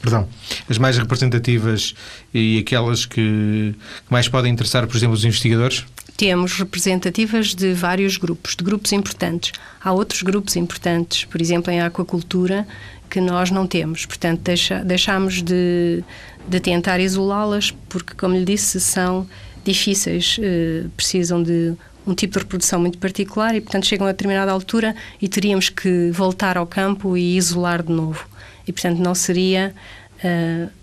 perdão, 0.00 0.28
as 0.68 0.78
mais 0.78 0.98
representativas 0.98 1.94
e 2.34 2.58
aquelas 2.58 3.06
que, 3.06 3.72
que, 3.76 4.10
mais 4.10 4.26
podem 4.26 4.52
interessar, 4.52 4.84
por 4.88 4.96
exemplo, 4.96 5.14
os 5.14 5.24
investigadores? 5.24 5.84
Temos 6.16 6.52
representativas 6.52 7.54
de 7.54 7.72
vários 7.72 8.16
grupos, 8.16 8.54
de 8.54 8.64
grupos 8.64 8.92
importantes. 8.92 9.52
Há 9.82 9.92
outros 9.92 10.22
grupos 10.22 10.56
importantes, 10.56 11.24
por 11.24 11.40
exemplo, 11.40 11.72
em 11.72 11.80
aquacultura, 11.80 12.66
que 13.10 13.20
nós 13.20 13.50
não 13.50 13.66
temos. 13.66 14.06
Portanto, 14.06 14.40
deixa, 14.40 14.84
deixamos 14.84 15.42
de, 15.42 16.02
de 16.48 16.60
tentar 16.60 17.00
isolá-las, 17.00 17.70
porque, 17.88 18.14
como 18.14 18.34
lhe 18.34 18.44
disse, 18.44 18.80
são 18.80 19.26
difíceis, 19.64 20.38
eh, 20.40 20.86
precisam 20.96 21.42
de 21.42 21.74
um 22.06 22.14
tipo 22.14 22.32
de 22.34 22.38
reprodução 22.40 22.80
muito 22.80 22.98
particular 22.98 23.54
e, 23.54 23.60
portanto, 23.60 23.86
chegam 23.86 24.06
a 24.06 24.12
determinada 24.12 24.50
altura 24.50 24.94
e 25.20 25.28
teríamos 25.28 25.68
que 25.68 26.10
voltar 26.10 26.56
ao 26.56 26.66
campo 26.66 27.16
e 27.16 27.36
isolar 27.36 27.82
de 27.82 27.92
novo. 27.92 28.26
E, 28.66 28.72
portanto, 28.72 28.98
não 28.98 29.14
seria. 29.14 29.74
Uh, 30.24 30.81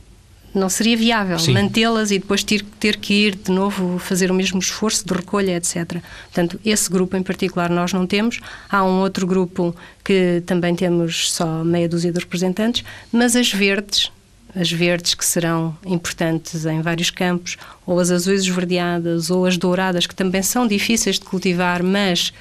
não 0.54 0.70
seria 0.70 0.98
viável 0.98 1.38
mantê-las 1.54 2.12
e 2.12 2.20
depois 2.20 2.44
ter, 2.44 2.64
ter 2.80 2.98
que 2.98 3.14
ir 3.14 3.36
de 3.36 3.52
novo 3.52 4.00
fazer 4.00 4.32
o 4.32 4.34
mesmo 4.34 4.60
esforço 4.60 5.06
de 5.06 5.14
recolha, 5.14 5.56
etc. 5.56 6.02
Portanto, 6.26 6.60
esse 6.66 6.90
grupo 6.90 7.16
em 7.16 7.24
particular 7.24 7.70
nós 7.70 7.94
não 7.94 8.08
temos. 8.08 8.40
Há 8.70 8.84
um 8.84 9.00
outro 9.02 9.28
grupo 9.28 9.76
que 10.04 10.42
também 10.46 10.76
temos 10.76 11.32
só 11.32 11.64
meia 11.64 11.88
dúzia 11.88 12.12
de 12.12 12.20
representantes, 12.20 12.84
mas 13.12 13.36
as 13.36 13.52
verdes, 13.52 14.12
as 14.56 14.72
verdes 14.72 15.14
que 15.14 15.26
serão 15.26 15.78
importantes 15.86 16.66
em 16.66 16.82
vários 16.82 17.12
campos, 17.12 17.58
ou 17.86 18.00
as 18.00 18.10
azuis 18.10 18.42
esverdeadas, 18.42 19.30
ou 19.30 19.46
as 19.46 19.58
douradas, 19.58 20.08
que 20.08 20.16
também 20.16 20.42
são 20.42 20.68
difíceis 20.68 21.20
de 21.20 21.26
cultivar, 21.26 21.84
mas 21.84 22.34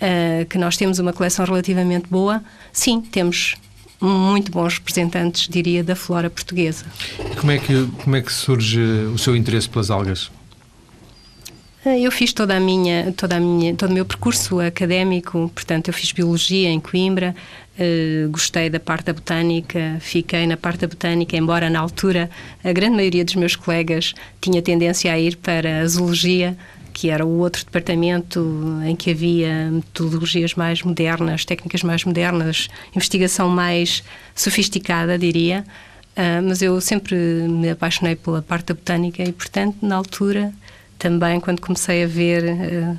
uh, 0.00 0.46
que 0.46 0.56
nós 0.56 0.76
temos 0.76 0.98
uma 0.98 1.12
coleção 1.12 1.44
relativamente 1.44 2.08
boa, 2.08 2.42
sim, 2.72 3.00
temos 3.00 3.56
muito 4.00 4.50
bons 4.50 4.74
representantes, 4.74 5.48
diria, 5.48 5.84
da 5.84 5.94
flora 5.94 6.30
portuguesa. 6.30 6.86
Como 7.38 7.52
é 7.52 7.58
que, 7.58 7.86
como 8.02 8.16
é 8.16 8.22
que 8.22 8.32
surge 8.32 8.80
o 8.80 9.18
seu 9.18 9.36
interesse 9.36 9.68
pelas 9.68 9.90
algas? 9.90 10.30
Eh, 11.84 12.00
eu 12.00 12.12
fiz 12.12 12.32
toda 12.32 12.56
a 12.56 12.60
minha, 12.60 13.12
toda 13.16 13.36
a 13.36 13.40
minha, 13.40 13.74
todo 13.74 13.90
o 13.90 13.94
meu 13.94 14.04
percurso 14.04 14.60
académico, 14.60 15.50
portanto, 15.54 15.88
eu 15.88 15.94
fiz 15.94 16.12
biologia 16.12 16.68
em 16.68 16.78
Coimbra, 16.78 17.34
uh, 17.78 18.28
gostei 18.28 18.68
da 18.68 18.78
parte 18.78 19.06
da 19.06 19.14
botânica, 19.14 19.96
fiquei 20.00 20.46
na 20.46 20.58
parte 20.58 20.80
da 20.80 20.86
botânica, 20.86 21.36
embora 21.36 21.70
na 21.70 21.80
altura 21.80 22.28
a 22.62 22.72
grande 22.72 22.96
maioria 22.96 23.24
dos 23.24 23.34
meus 23.34 23.56
colegas 23.56 24.14
tinha 24.42 24.60
tendência 24.60 25.10
a 25.10 25.18
ir 25.18 25.36
para 25.36 25.80
a 25.80 25.86
zoologia, 25.86 26.56
que 27.00 27.08
era 27.08 27.24
o 27.24 27.38
outro 27.38 27.64
departamento 27.64 28.78
em 28.84 28.94
que 28.94 29.10
havia 29.10 29.70
metodologias 29.70 30.54
mais 30.54 30.82
modernas, 30.82 31.46
técnicas 31.46 31.82
mais 31.82 32.04
modernas, 32.04 32.68
investigação 32.94 33.48
mais 33.48 34.04
sofisticada, 34.34 35.16
diria. 35.16 35.64
Uh, 36.10 36.46
mas 36.46 36.60
eu 36.60 36.78
sempre 36.78 37.16
me 37.16 37.70
apaixonei 37.70 38.16
pela 38.16 38.42
parte 38.42 38.66
da 38.66 38.74
botânica 38.74 39.22
e, 39.22 39.32
portanto, 39.32 39.78
na 39.80 39.96
altura 39.96 40.52
também 40.98 41.40
quando 41.40 41.62
comecei 41.62 42.04
a 42.04 42.06
ver 42.06 42.44
uh, 42.44 42.98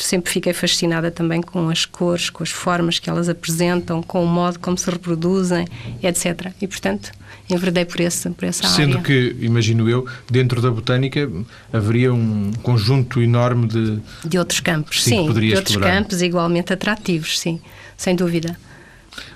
sempre 0.00 0.30
fiquei 0.30 0.52
fascinada 0.52 1.10
também 1.10 1.42
com 1.42 1.68
as 1.68 1.84
cores, 1.84 2.30
com 2.30 2.42
as 2.42 2.50
formas 2.50 2.98
que 2.98 3.10
elas 3.10 3.28
apresentam, 3.28 4.02
com 4.02 4.24
o 4.24 4.26
modo 4.26 4.58
como 4.58 4.78
se 4.78 4.90
reproduzem, 4.90 5.66
etc. 6.02 6.52
E 6.60 6.66
portanto 6.66 7.10
enverdei 7.50 7.84
por 7.84 8.00
essa, 8.00 8.30
por 8.30 8.44
essa 8.44 8.66
Sendo 8.68 8.98
área. 8.98 9.04
que, 9.04 9.36
imagino 9.40 9.88
eu, 9.88 10.06
dentro 10.30 10.62
da 10.62 10.70
botânica 10.70 11.30
haveria 11.72 12.12
um 12.12 12.52
conjunto 12.62 13.20
enorme 13.20 13.66
de... 13.66 13.98
De 14.24 14.38
outros 14.38 14.60
campos, 14.60 15.02
sim, 15.02 15.26
sim 15.26 15.32
de 15.32 15.54
outros 15.54 15.72
explorar. 15.72 15.94
campos 15.96 16.22
igualmente 16.22 16.72
atrativos, 16.72 17.38
sim, 17.38 17.60
sem 17.96 18.16
dúvida. 18.16 18.56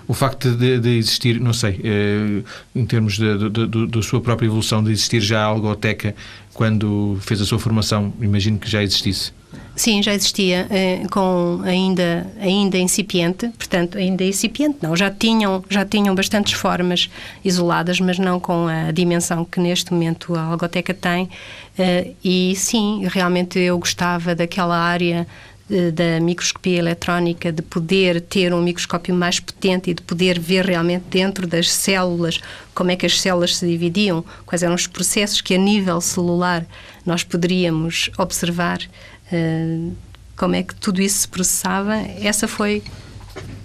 O 0.09 0.15
facto 0.15 0.51
de, 0.53 0.81
de 0.81 0.97
existir, 0.97 1.39
não 1.39 1.53
sei, 1.53 1.81
eh, 1.85 2.43
em 2.75 2.87
termos 2.87 3.19
da 3.19 4.03
sua 4.03 4.21
própria 4.23 4.47
evolução, 4.47 4.83
de 4.83 4.91
existir 4.91 5.21
já 5.21 5.41
a 5.43 5.45
algoteca 5.45 6.17
quando 6.59 7.17
fez 7.21 7.41
a 7.41 7.45
sua 7.45 7.57
formação, 7.57 8.13
imagino 8.21 8.59
que 8.59 8.69
já 8.69 8.83
existisse. 8.83 9.31
Sim, 9.77 10.03
já 10.03 10.13
existia, 10.13 10.67
eh, 10.71 11.03
com 11.09 11.61
ainda, 11.65 12.27
ainda 12.41 12.77
incipiente, 12.77 13.49
portanto, 13.57 13.97
ainda 13.97 14.25
incipiente 14.25 14.79
não, 14.83 14.97
já 14.97 15.09
tinham, 15.09 15.65
já 15.71 15.85
tinham 15.85 16.17
bastantes 16.17 16.55
formas 16.55 17.09
isoladas, 17.45 18.01
mas 18.01 18.19
não 18.19 18.41
com 18.41 18.67
a 18.67 18.91
dimensão 18.91 19.45
que 19.45 19.61
neste 19.61 19.93
momento 19.93 20.35
a 20.35 20.43
algoteca 20.43 20.93
tem. 20.93 21.31
Eh, 21.79 22.11
e 22.25 22.55
sim, 22.57 23.07
realmente 23.07 23.57
eu 23.61 23.79
gostava 23.79 24.35
daquela 24.35 24.77
área 24.77 25.29
da 25.69 26.19
microscopia 26.21 26.79
eletrónica, 26.79 27.53
de 27.53 27.61
poder 27.61 28.23
ter 28.23 28.55
um 28.55 28.63
microscópio 28.63 29.15
mais 29.15 29.39
potente 29.39 29.91
e 29.91 29.95
de 29.95 30.03
poder 30.03 30.39
ver 30.39 30.65
realmente 30.65 31.05
dentro 31.11 31.47
das 31.47 31.71
células 31.71 32.41
como 32.75 32.91
é 32.91 32.97
que 32.97 33.05
as 33.05 33.21
células 33.21 33.57
se 33.57 33.67
dividiam, 33.67 34.25
quais 34.47 34.63
eram 34.63 34.75
os 34.75 34.87
processos 34.87 35.41
que 35.41 35.55
a 35.55 35.59
nível 35.59 36.01
celular 36.01 36.65
nós 37.05 37.23
poderíamos 37.23 38.11
observar, 38.17 38.81
uh, 39.33 39.97
como 40.37 40.55
é 40.55 40.63
que 40.63 40.75
tudo 40.75 41.03
isso 41.03 41.19
se 41.19 41.29
processava. 41.29 41.97
Essa 42.23 42.49
foi 42.49 42.83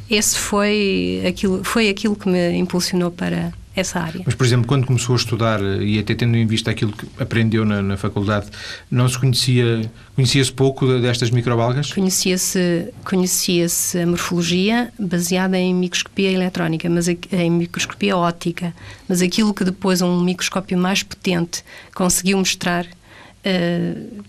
esse 0.09 0.37
foi 0.37 1.23
aquilo 1.25 1.63
foi 1.63 1.89
aquilo 1.89 2.15
que 2.15 2.27
me 2.27 2.57
impulsionou 2.57 3.11
para 3.11 3.53
essa 3.75 3.99
área. 3.99 4.21
Mas, 4.25 4.35
por 4.35 4.45
exemplo, 4.45 4.67
quando 4.67 4.85
começou 4.85 5.13
a 5.13 5.17
estudar 5.17 5.59
e 5.81 5.97
até 5.97 6.13
tendo 6.13 6.37
em 6.37 6.45
vista 6.45 6.69
aquilo 6.69 6.91
que 6.91 7.07
aprendeu 7.19 7.65
na, 7.65 7.81
na 7.81 7.97
faculdade, 7.97 8.47
não 8.89 9.07
se 9.09 9.17
conhecia, 9.17 9.89
conhecia-se 10.15 10.51
pouco 10.51 10.85
destas 10.99 11.31
microalgas? 11.31 11.91
Conhecia-se 11.91 12.93
conhecia 13.03 13.65
a 14.01 14.05
morfologia 14.05 14.93
baseada 14.99 15.57
em 15.57 15.73
microscopia 15.73 16.31
eletrónica, 16.31 16.89
mas 16.89 17.07
em 17.07 17.49
microscopia 17.49 18.15
óptica, 18.15 18.73
mas 19.07 19.21
aquilo 19.21 19.53
que 19.53 19.63
depois 19.63 20.01
um 20.01 20.21
microscópio 20.21 20.77
mais 20.77 21.01
potente 21.01 21.63
conseguiu 21.95 22.37
mostrar 22.37 22.85
uh, 22.85 24.23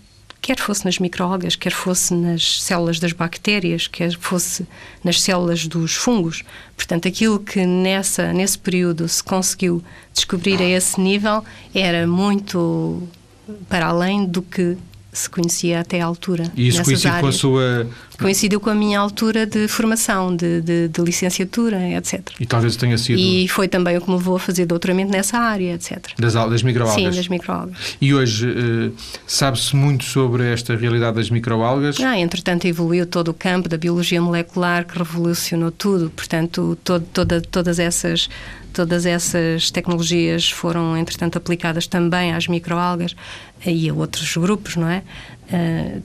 quer 0.45 0.59
fosse 0.59 0.85
nas 0.85 0.99
microalgas, 0.99 1.55
quer 1.55 1.71
fosse 1.71 2.13
nas 2.13 2.61
células 2.61 2.99
das 2.99 3.13
bactérias, 3.13 3.87
quer 3.87 4.15
fosse 4.15 4.67
nas 5.03 5.19
células 5.19 5.65
dos 5.65 5.95
fungos. 5.95 6.43
Portanto, 6.77 7.07
aquilo 7.07 7.39
que 7.39 7.65
nessa, 7.65 8.31
nesse 8.31 8.55
período 8.59 9.07
se 9.07 9.23
conseguiu 9.23 9.83
descobrir 10.13 10.61
a 10.61 10.65
esse 10.65 11.01
nível 11.01 11.43
era 11.73 12.05
muito 12.05 13.01
para 13.67 13.87
além 13.87 14.23
do 14.23 14.43
que 14.43 14.77
se 15.15 15.29
conhecia 15.29 15.79
até 15.79 16.01
à 16.01 16.05
altura. 16.05 16.51
E 16.55 16.67
isso 16.67 16.83
coincidiu 16.83 17.19
com 17.19 17.27
a 17.27 17.31
sua. 17.31 17.87
Coincidiu 18.19 18.59
com 18.59 18.69
a 18.69 18.75
minha 18.75 18.99
altura 18.99 19.45
de 19.45 19.67
formação, 19.67 20.35
de, 20.35 20.61
de, 20.61 20.87
de, 20.87 21.01
licenciatura, 21.01 21.77
etc. 21.97 22.21
E 22.39 22.45
talvez 22.45 22.75
tenha 22.75 22.97
sido. 22.97 23.19
E 23.19 23.47
foi 23.47 23.67
também 23.67 23.97
o 23.97 24.01
que 24.01 24.09
me 24.09 24.15
levou 24.15 24.37
a 24.37 24.39
fazer 24.39 24.65
doutoramento 24.65 25.11
nessa 25.11 25.37
área, 25.37 25.73
etc. 25.73 26.11
Das, 26.17 26.33
das 26.33 26.63
microalgas? 26.63 26.95
Sim, 26.95 27.09
das 27.11 27.27
microalgas. 27.27 27.97
E 27.99 28.13
hoje 28.13 28.47
uh, 28.47 28.93
sabe-se 29.27 29.75
muito 29.75 30.05
sobre 30.05 30.51
esta 30.51 30.75
realidade 30.75 31.17
das 31.17 31.29
microalgas? 31.29 31.99
Ah, 31.99 32.17
entretanto, 32.17 32.65
evoluiu 32.65 33.05
todo 33.05 33.29
o 33.29 33.33
campo 33.33 33.67
da 33.67 33.77
biologia 33.77 34.21
molecular 34.21 34.85
que 34.85 34.97
revolucionou 34.97 35.71
tudo. 35.71 36.09
Portanto, 36.09 36.77
todo, 36.83 37.05
toda, 37.11 37.41
todas 37.41 37.79
essas 37.79 38.29
todas 38.75 39.05
essas 39.05 39.71
tecnologias 39.71 40.51
foram, 40.51 40.97
entretanto, 40.97 41.37
aplicadas 41.37 41.87
também 41.87 42.33
às 42.33 42.47
microalgas 42.47 43.15
e 43.65 43.89
a 43.89 43.93
outros 43.93 44.35
grupos, 44.35 44.75
não 44.75 44.89
é? 44.89 45.01
Uh, 45.49 46.03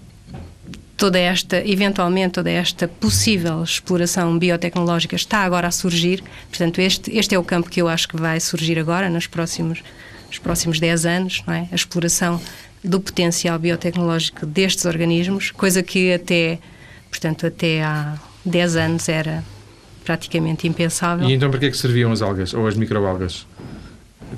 toda 0.97 1.19
esta, 1.19 1.57
eventualmente, 1.69 2.35
toda 2.35 2.49
esta 2.49 2.87
possível 2.87 3.62
exploração 3.65 4.39
biotecnológica 4.39 5.17
está 5.17 5.39
agora 5.39 5.67
a 5.67 5.71
surgir. 5.73 6.23
Portanto, 6.49 6.81
este, 6.81 7.11
este 7.17 7.35
é 7.35 7.39
o 7.39 7.43
campo 7.43 7.69
que 7.69 7.83
eu 7.83 7.89
acho 7.89 8.09
que 8.09 8.17
vai 8.17 8.39
surgir 8.39 8.79
agora, 8.79 9.11
nos 9.11 9.27
próximos, 9.27 9.83
nos 10.29 10.39
próximos 10.39 10.79
10 10.79 11.07
anos, 11.07 11.43
não 11.45 11.55
é? 11.55 11.69
A 11.73 11.75
exploração 11.75 12.41
do 12.85 13.00
potencial 13.00 13.59
biotecnológico 13.59 14.47
destes 14.47 14.85
organismos, 14.85 15.50
coisa 15.50 15.83
que 15.83 16.12
até, 16.12 16.61
portanto, 17.11 17.47
até 17.47 17.83
há 17.83 18.17
10 18.45 18.77
anos 18.77 19.09
era 19.09 19.43
praticamente 20.11 20.67
impensável. 20.67 21.29
E 21.29 21.33
então 21.33 21.49
para 21.50 21.61
que 21.61 21.67
é 21.67 21.71
que 21.71 21.76
serviam 21.76 22.11
as 22.11 22.21
algas 22.21 22.52
ou 22.52 22.67
as 22.67 22.75
microalgas? 22.75 23.47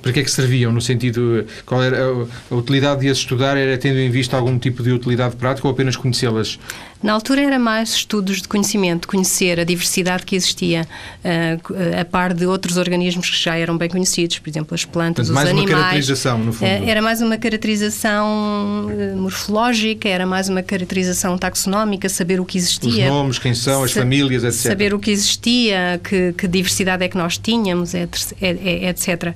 Para 0.03 0.13
que 0.13 0.21
é 0.21 0.23
que 0.23 0.31
serviam? 0.31 0.71
No 0.71 0.81
sentido, 0.81 1.47
qual 1.65 1.83
era 1.83 1.99
a, 1.99 2.55
a 2.55 2.57
utilidade 2.57 3.01
de 3.03 3.09
as 3.09 3.19
estudar? 3.19 3.57
Era 3.57 3.79
tendo 3.79 3.99
em 3.99 4.11
vista 4.11 4.37
algum 4.37 4.59
tipo 4.59 4.83
de 4.83 4.91
utilidade 4.91 5.37
prática 5.37 5.67
ou 5.67 5.73
apenas 5.73 5.97
conhecê-las? 5.97 6.59
Na 7.03 7.13
altura 7.13 7.43
era 7.43 7.59
mais 7.59 7.91
estudos 7.91 8.41
de 8.41 8.47
conhecimento, 8.47 9.09
conhecer 9.09 9.59
a 9.59 9.65
diversidade 9.65 10.25
que 10.25 10.37
existia 10.37 10.87
uh, 11.25 12.01
a 12.01 12.05
par 12.05 12.33
de 12.33 12.47
outros 12.47 12.77
organismos 12.77 13.29
que 13.29 13.37
já 13.37 13.57
eram 13.57 13.77
bem 13.77 13.89
conhecidos, 13.89 14.39
por 14.39 14.49
exemplo, 14.49 14.75
as 14.75 14.85
plantas, 14.85 15.27
Portanto, 15.27 15.31
os 15.31 15.31
mais 15.31 15.49
animais. 15.49 15.71
Mais 15.71 15.73
uma 15.73 15.83
caracterização, 15.83 16.39
no 16.39 16.53
fundo. 16.53 16.69
Uh, 16.69 16.89
era 16.89 17.03
mais 17.03 17.21
uma 17.21 17.37
caracterização 17.37 18.87
uh, 18.87 19.17
morfológica, 19.17 20.09
era 20.09 20.25
mais 20.25 20.49
uma 20.49 20.63
caracterização 20.63 21.37
taxonómica, 21.37 22.09
saber 22.09 22.39
o 22.41 22.45
que 22.45 22.57
existia. 22.57 23.07
Os 23.07 23.11
nomes, 23.11 23.39
quem 23.41 23.55
são, 23.55 23.83
as 23.83 23.91
famílias, 23.91 24.45
etc. 24.45 24.71
Saber 24.71 24.95
o 24.95 25.01
que 25.01 25.11
existia, 25.11 26.01
que, 26.05 26.33
que 26.35 26.47
diversidade 26.47 27.03
é 27.03 27.09
que 27.09 27.19
nós 27.19 27.37
tínhamos, 27.37 27.95
etc. 27.95 29.35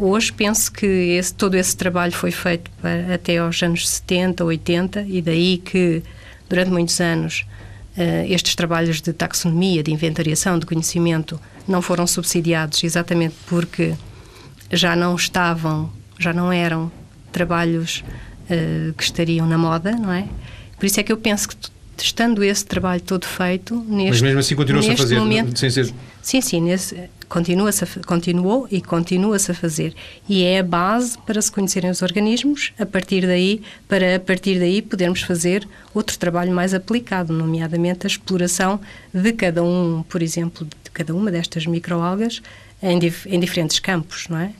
hoje 0.00 0.32
penso 0.32 0.72
que 0.72 0.86
esse, 0.86 1.32
todo 1.32 1.54
esse 1.54 1.76
trabalho 1.76 2.12
foi 2.12 2.32
feito 2.32 2.68
para, 2.80 3.14
até 3.14 3.38
aos 3.38 3.62
anos 3.62 3.88
70, 3.88 4.44
80 4.44 5.06
e 5.08 5.22
daí 5.22 5.58
que 5.58 6.02
durante 6.52 6.70
muitos 6.70 7.00
anos, 7.00 7.46
uh, 7.96 8.30
estes 8.30 8.54
trabalhos 8.54 9.00
de 9.00 9.10
taxonomia, 9.14 9.82
de 9.82 9.90
inventariação, 9.90 10.58
de 10.58 10.66
conhecimento, 10.66 11.40
não 11.66 11.80
foram 11.80 12.06
subsidiados 12.06 12.84
exatamente 12.84 13.34
porque 13.46 13.94
já 14.70 14.94
não 14.94 15.16
estavam, 15.16 15.90
já 16.18 16.30
não 16.34 16.52
eram 16.52 16.92
trabalhos 17.32 18.04
uh, 18.50 18.92
que 18.92 19.02
estariam 19.02 19.46
na 19.46 19.56
moda, 19.56 19.92
não 19.92 20.12
é? 20.12 20.26
Por 20.78 20.84
isso 20.84 21.00
é 21.00 21.02
que 21.02 21.10
eu 21.10 21.16
penso 21.16 21.48
que 21.48 21.56
estando 21.96 22.44
esse 22.44 22.66
trabalho 22.66 23.00
todo 23.00 23.24
feito 23.24 23.74
neste 23.88 24.10
Mas 24.10 24.20
mesmo 24.20 24.40
assim 24.40 24.54
continua-se 24.54 24.90
a 24.90 24.96
fazer 24.96 25.18
momento, 25.18 25.58
sem 25.58 25.70
ser 25.70 25.90
Sim, 26.22 26.40
sim, 26.40 26.62
continua 27.28 27.70
continuou 28.06 28.68
e 28.70 28.80
continua-se 28.80 29.50
a 29.50 29.54
fazer. 29.54 29.92
E 30.28 30.44
é 30.44 30.60
a 30.60 30.62
base 30.62 31.18
para 31.26 31.42
se 31.42 31.50
conhecerem 31.50 31.90
os 31.90 32.00
organismos, 32.00 32.72
a 32.78 32.86
partir 32.86 33.26
daí, 33.26 33.60
para 33.88 34.16
a 34.16 34.20
partir 34.20 34.60
daí 34.60 34.80
podermos 34.80 35.22
fazer 35.22 35.68
outro 35.92 36.16
trabalho 36.16 36.52
mais 36.52 36.72
aplicado, 36.72 37.32
nomeadamente 37.32 38.06
a 38.06 38.08
exploração 38.08 38.80
de 39.12 39.32
cada 39.32 39.64
um, 39.64 40.04
por 40.08 40.22
exemplo, 40.22 40.64
de 40.64 40.90
cada 40.92 41.12
uma 41.12 41.28
destas 41.28 41.66
microalgas 41.66 42.40
em, 42.80 43.00
dif 43.00 43.28
em 43.28 43.40
diferentes 43.40 43.80
campos, 43.80 44.28
não 44.28 44.38
é? 44.38 44.52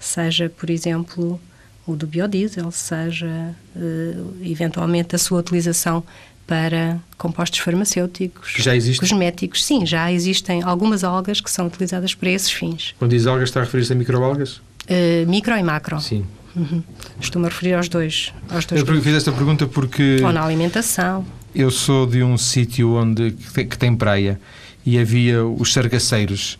Seja, 0.00 0.48
por 0.48 0.70
exemplo, 0.70 1.38
o 1.86 1.94
do 1.94 2.06
biodiesel, 2.06 2.70
seja 2.70 3.54
uh, 3.76 4.36
eventualmente 4.42 5.14
a 5.14 5.18
sua 5.18 5.40
utilização 5.40 6.02
para 6.46 6.98
compostos 7.16 7.60
farmacêuticos, 7.60 8.52
que 8.52 8.62
já 8.62 8.72
cosméticos. 8.98 9.64
Sim, 9.64 9.86
já 9.86 10.12
existem 10.12 10.62
algumas 10.62 11.04
algas 11.04 11.40
que 11.40 11.50
são 11.50 11.66
utilizadas 11.66 12.14
para 12.14 12.30
esses 12.30 12.50
fins. 12.50 12.94
Quando 12.98 13.12
diz 13.12 13.26
algas, 13.26 13.48
está 13.48 13.60
a 13.60 13.64
referir-se 13.64 13.92
a 13.92 13.96
microalgas? 13.96 14.56
Uh, 14.56 15.26
micro 15.26 15.56
e 15.56 15.62
macro. 15.62 16.00
Sim. 16.00 16.24
Uhum. 16.54 16.82
Estou-me 17.20 17.46
a 17.46 17.50
referir 17.50 17.74
aos 17.74 17.88
dois. 17.88 18.32
Aos 18.50 18.66
dois 18.66 18.86
eu 18.86 19.02
fiz 19.02 19.14
esta 19.14 19.32
pergunta 19.32 19.66
porque. 19.66 20.20
Ou 20.22 20.32
na 20.32 20.44
alimentação. 20.44 21.24
Eu 21.54 21.70
sou 21.70 22.06
de 22.06 22.22
um 22.22 22.36
sítio 22.36 22.94
onde 22.94 23.30
que 23.30 23.78
tem 23.78 23.94
praia 23.94 24.40
e 24.84 24.98
havia 24.98 25.44
os 25.44 25.72
sargaceiros 25.72 26.58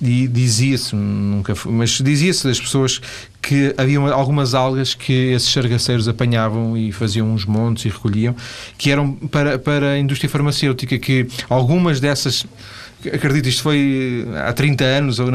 e 0.00 0.28
dizia-se, 0.28 0.94
nunca 0.94 1.54
mas 1.66 1.90
dizia-se 2.02 2.46
das 2.46 2.60
pessoas 2.60 3.00
que 3.42 3.74
havia 3.76 3.98
algumas 3.98 4.54
algas 4.54 4.94
que 4.94 5.32
esses 5.32 5.50
sargaceiros 5.50 6.06
apanhavam 6.06 6.76
e 6.76 6.92
faziam 6.92 7.32
uns 7.32 7.44
montes 7.44 7.84
e 7.84 7.88
recolhiam, 7.88 8.34
que 8.76 8.90
eram 8.90 9.12
para, 9.12 9.58
para 9.58 9.92
a 9.92 9.98
indústria 9.98 10.28
farmacêutica, 10.28 10.98
que 10.98 11.26
algumas 11.48 12.00
dessas 12.00 12.46
acredito, 13.06 13.48
isto 13.48 13.62
foi 13.62 14.26
eh, 14.28 14.48
há 14.48 14.52
30 14.52 14.84
anos, 14.84 15.18
ou, 15.18 15.28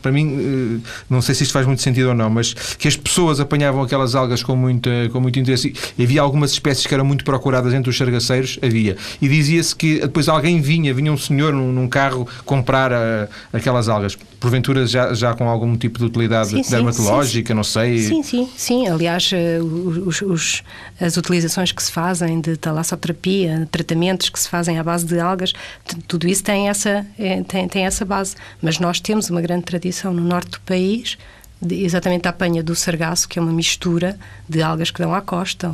para 0.00 0.10
mim, 0.10 0.80
eh, 0.82 0.88
não 1.08 1.20
sei 1.20 1.34
se 1.34 1.42
isto 1.42 1.52
faz 1.52 1.66
muito 1.66 1.82
sentido 1.82 2.08
ou 2.08 2.14
não, 2.14 2.30
mas 2.30 2.54
que 2.54 2.88
as 2.88 2.96
pessoas 2.96 3.40
apanhavam 3.40 3.82
aquelas 3.82 4.14
algas 4.14 4.42
com, 4.42 4.56
muita, 4.56 4.90
com 5.12 5.20
muito 5.20 5.38
interesse 5.38 5.74
e 5.98 6.02
havia 6.02 6.20
algumas 6.22 6.52
espécies 6.52 6.86
que 6.86 6.94
eram 6.94 7.04
muito 7.04 7.24
procuradas 7.24 7.74
entre 7.74 7.90
os 7.90 7.96
chargaceiros, 7.96 8.58
havia. 8.62 8.96
E 9.20 9.28
dizia-se 9.28 9.76
que 9.76 10.00
depois 10.00 10.28
alguém 10.28 10.60
vinha, 10.60 10.94
vinha 10.94 11.12
um 11.12 11.18
senhor 11.18 11.52
num, 11.52 11.72
num 11.72 11.88
carro 11.88 12.26
comprar 12.44 12.92
a, 12.92 12.96
eh, 12.96 13.28
aquelas 13.52 13.88
algas, 13.88 14.16
porventura 14.38 14.86
já, 14.86 15.12
já 15.12 15.34
com 15.34 15.48
algum 15.48 15.76
tipo 15.76 15.98
de 15.98 16.06
utilidade 16.06 16.50
sim, 16.50 16.62
dermatológica, 16.70 17.48
sim, 17.48 17.52
sim. 17.52 17.54
não 17.54 17.64
sei. 17.64 17.98
Sim, 17.98 18.22
sim, 18.22 18.48
sim. 18.56 18.88
Aliás, 18.88 19.30
os, 19.62 20.22
os, 20.22 20.62
as 20.98 21.16
utilizações 21.16 21.70
que 21.72 21.82
se 21.82 21.92
fazem 21.92 22.40
de 22.40 22.56
talassoterapia, 22.56 23.68
tratamentos 23.70 24.30
que 24.30 24.40
se 24.40 24.48
fazem 24.48 24.78
à 24.78 24.82
base 24.82 25.04
de 25.04 25.20
algas, 25.20 25.52
tudo 26.08 26.26
isso 26.26 26.42
tem 26.42 26.68
essa 26.68 27.06
é, 27.20 27.42
tem, 27.42 27.68
tem 27.68 27.84
essa 27.84 28.04
base. 28.04 28.34
Mas 28.62 28.78
nós 28.78 29.00
temos 29.00 29.30
uma 29.30 29.40
grande 29.40 29.64
tradição 29.64 30.12
no 30.12 30.22
norte 30.22 30.52
do 30.52 30.60
país, 30.60 31.18
de, 31.60 31.84
exatamente 31.84 32.26
a 32.26 32.30
apanha 32.30 32.62
do 32.62 32.74
sargaço, 32.74 33.28
que 33.28 33.38
é 33.38 33.42
uma 33.42 33.52
mistura 33.52 34.18
de 34.48 34.62
algas 34.62 34.90
que 34.90 34.98
dão 34.98 35.14
à 35.14 35.20
costa. 35.20 35.70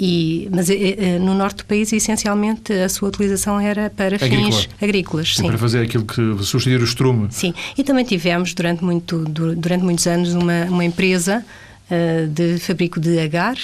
E, 0.00 0.48
mas 0.50 0.68
é, 0.68 0.74
é, 0.74 1.18
no 1.18 1.34
norte 1.34 1.58
do 1.58 1.66
país, 1.66 1.92
essencialmente, 1.92 2.72
a 2.72 2.88
sua 2.88 3.08
utilização 3.08 3.60
era 3.60 3.88
para 3.90 4.16
Agrícola. 4.16 4.52
fins 4.52 4.68
agrícolas. 4.80 5.36
Sim. 5.36 5.46
Para 5.46 5.58
fazer 5.58 5.82
aquilo 5.82 6.04
que 6.04 6.42
substituir 6.42 6.80
o 6.80 6.84
estrume. 6.84 7.28
Sim, 7.30 7.54
e 7.76 7.84
também 7.84 8.04
tivemos 8.04 8.52
durante, 8.54 8.82
muito, 8.82 9.18
durante 9.18 9.84
muitos 9.84 10.06
anos 10.06 10.34
uma, 10.34 10.64
uma 10.64 10.84
empresa 10.84 11.44
uh, 11.88 12.26
de 12.26 12.58
fabrico 12.58 12.98
de 12.98 13.18
agar 13.20 13.56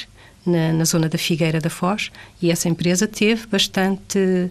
na, 0.47 0.73
na, 0.73 0.85
zona 0.85 1.09
da 1.09 1.19
Figueira 1.19 1.61
da 1.61 1.71
Foz 1.71 2.11
e 2.41 2.51
essa 2.51 2.69
empresa 2.69 3.09
teve 3.09 3.47
bastante 3.47 4.49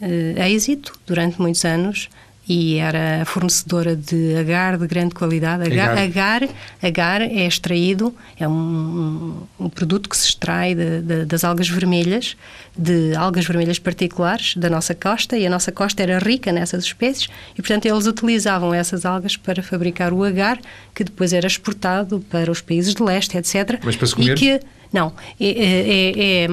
uh, 0.00 0.42
êxito 0.42 0.92
durante 1.06 1.40
muitos 1.40 1.64
anos 1.64 2.08
e 2.50 2.78
era 2.78 3.24
fornecedora 3.24 3.94
de 3.94 4.34
agar 4.34 4.76
de 4.76 4.84
grande 4.88 5.14
qualidade. 5.14 5.62
Agar, 5.70 5.96
agar, 5.96 6.48
agar 6.82 7.22
é 7.22 7.46
extraído, 7.46 8.12
é 8.36 8.48
um, 8.48 9.44
um, 9.58 9.68
produto 9.68 10.08
que 10.08 10.16
se 10.16 10.30
extrai 10.30 10.74
de, 10.74 11.00
de, 11.00 11.24
das 11.26 11.44
algas 11.44 11.68
vermelhas, 11.68 12.36
de 12.76 13.14
algas 13.14 13.46
vermelhas 13.46 13.78
particulares 13.78 14.56
da 14.56 14.68
nossa 14.68 14.96
costa, 14.96 15.38
e 15.38 15.46
a 15.46 15.50
nossa 15.50 15.70
costa 15.70 16.02
era 16.02 16.18
rica 16.18 16.50
nessas 16.50 16.82
espécies, 16.82 17.28
e 17.56 17.62
portanto 17.62 17.86
eles 17.86 18.06
utilizavam 18.06 18.74
essas 18.74 19.04
algas 19.04 19.36
para 19.36 19.62
fabricar 19.62 20.12
o 20.12 20.24
agar, 20.24 20.58
que 20.92 21.04
depois 21.04 21.32
era 21.32 21.46
exportado 21.46 22.18
para 22.28 22.50
os 22.50 22.60
países 22.60 22.96
de 22.96 23.02
leste, 23.04 23.38
etc. 23.38 23.78
Mas 23.84 23.94
para 23.94 24.08
se 24.08 24.14
comer? 24.16 24.32
E 24.32 24.34
que, 24.34 24.60
não, 24.92 25.12
é, 25.38 25.46
é, 25.46 26.44
é 26.46 26.48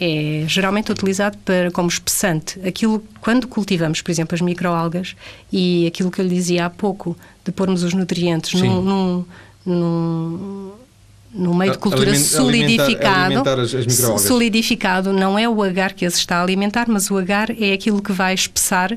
é 0.00 0.44
geralmente 0.48 0.90
utilizado 0.90 1.38
para, 1.38 1.70
como 1.70 1.88
espessante. 1.88 2.60
Aquilo, 2.66 3.02
quando 3.20 3.46
cultivamos, 3.46 4.02
por 4.02 4.10
exemplo, 4.10 4.34
as 4.34 4.40
microalgas 4.40 5.14
e 5.52 5.86
aquilo 5.86 6.10
que 6.10 6.20
eu 6.20 6.26
lhe 6.26 6.34
dizia 6.34 6.66
há 6.66 6.70
pouco, 6.70 7.16
de 7.44 7.52
pormos 7.52 7.82
os 7.82 7.92
nutrientes 7.92 8.60
num, 8.60 8.82
num, 8.82 9.24
num, 9.64 10.72
num, 11.32 11.54
meio 11.54 11.72
de 11.72 11.78
cultura 11.78 12.10
Aliment, 12.10 12.24
solidificado, 12.24 13.24
alimentar, 13.24 13.52
alimentar 13.52 14.12
as, 14.12 14.14
as 14.14 14.20
solidificado 14.22 15.12
não 15.12 15.38
é 15.38 15.48
o 15.48 15.62
agar 15.62 15.92
que 15.92 16.06
as 16.06 16.14
está 16.14 16.38
a 16.38 16.42
alimentar, 16.42 16.86
mas 16.88 17.10
o 17.10 17.16
agar 17.16 17.50
é 17.50 17.72
aquilo 17.72 18.02
que 18.02 18.12
vai 18.12 18.34
espessar 18.34 18.96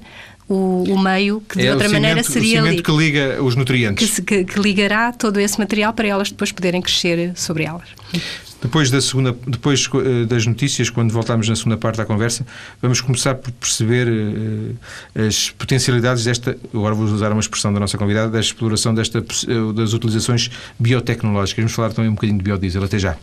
o, 0.49 0.83
o, 0.87 0.97
meio 0.97 1.41
que 1.41 1.57
de 1.57 1.67
é 1.67 1.73
outra 1.73 1.89
maneira 1.89 2.23
seria 2.23 2.63
o 2.63 2.81
que 2.81 2.91
liga 2.91 3.43
os 3.43 3.55
nutrientes 3.55 4.15
que, 4.19 4.21
que, 4.21 4.45
que, 4.45 4.59
ligará 4.59 5.11
todo 5.11 5.41
esse 5.41 5.59
material 5.59 5.91
para 5.91 6.07
elas 6.07 6.31
depois 6.31 6.53
poderem 6.53 6.81
crescer 6.81 7.33
sobre 7.35 7.65
elas. 7.65 7.89
Depois, 8.61 8.89
da 8.89 8.99
segunda, 8.99 9.35
depois 9.45 9.87
eh, 9.93 10.25
das 10.25 10.45
notícias, 10.45 10.89
quando 10.89 11.11
voltarmos 11.11 11.47
na 11.47 11.55
segunda 11.55 11.77
parte 11.77 11.97
da 11.97 12.05
conversa, 12.05 12.45
vamos 12.81 13.01
começar 13.01 13.35
por 13.35 13.51
perceber 13.51 14.07
uh, 14.07 15.27
as 15.27 15.51
potencialidades 15.51 16.23
desta, 16.23 16.57
agora 16.73 16.95
vou 16.95 17.05
usar 17.05 17.31
uma 17.31 17.39
expressão 17.39 17.71
da 17.71 17.79
nossa 17.79 17.97
convidada, 17.97 18.31
da 18.31 18.39
exploração 18.39 18.93
desta, 18.93 19.23
das 19.75 19.93
utilizações 19.93 20.49
biotecnológicas. 20.79 21.63
Vamos 21.63 21.73
falar 21.73 21.93
também 21.93 22.09
um 22.09 22.15
bocadinho 22.15 22.39
de 22.39 22.43
biodiesel. 22.43 22.83
Até 22.83 22.97
já. 22.97 23.17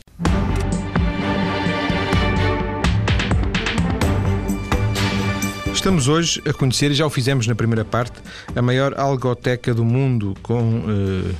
Estamos 5.84 6.08
hoje 6.08 6.40
a 6.48 6.52
conhecer, 6.54 6.92
e 6.92 6.94
já 6.94 7.04
o 7.04 7.10
fizemos 7.10 7.46
na 7.46 7.54
primeira 7.54 7.84
parte, 7.84 8.18
a 8.56 8.62
maior 8.62 8.98
algoteca 8.98 9.74
do 9.74 9.84
mundo, 9.84 10.34
com 10.42 10.82
eh, 10.88 11.34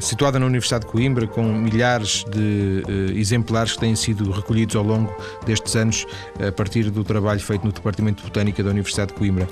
situada 0.00 0.38
na 0.38 0.46
Universidade 0.46 0.84
de 0.84 0.90
Coimbra, 0.90 1.26
com 1.26 1.42
milhares 1.42 2.24
de 2.30 2.82
uh, 2.86 3.18
exemplares 3.18 3.72
que 3.72 3.80
têm 3.80 3.94
sido 3.94 4.30
recolhidos 4.30 4.76
ao 4.76 4.82
longo 4.82 5.14
destes 5.46 5.76
anos, 5.76 6.06
a 6.46 6.52
partir 6.52 6.90
do 6.90 7.04
trabalho 7.04 7.40
feito 7.40 7.64
no 7.64 7.72
Departamento 7.72 8.18
de 8.18 8.28
Botânica 8.28 8.62
da 8.62 8.70
Universidade 8.70 9.12
de 9.12 9.18
Coimbra. 9.18 9.48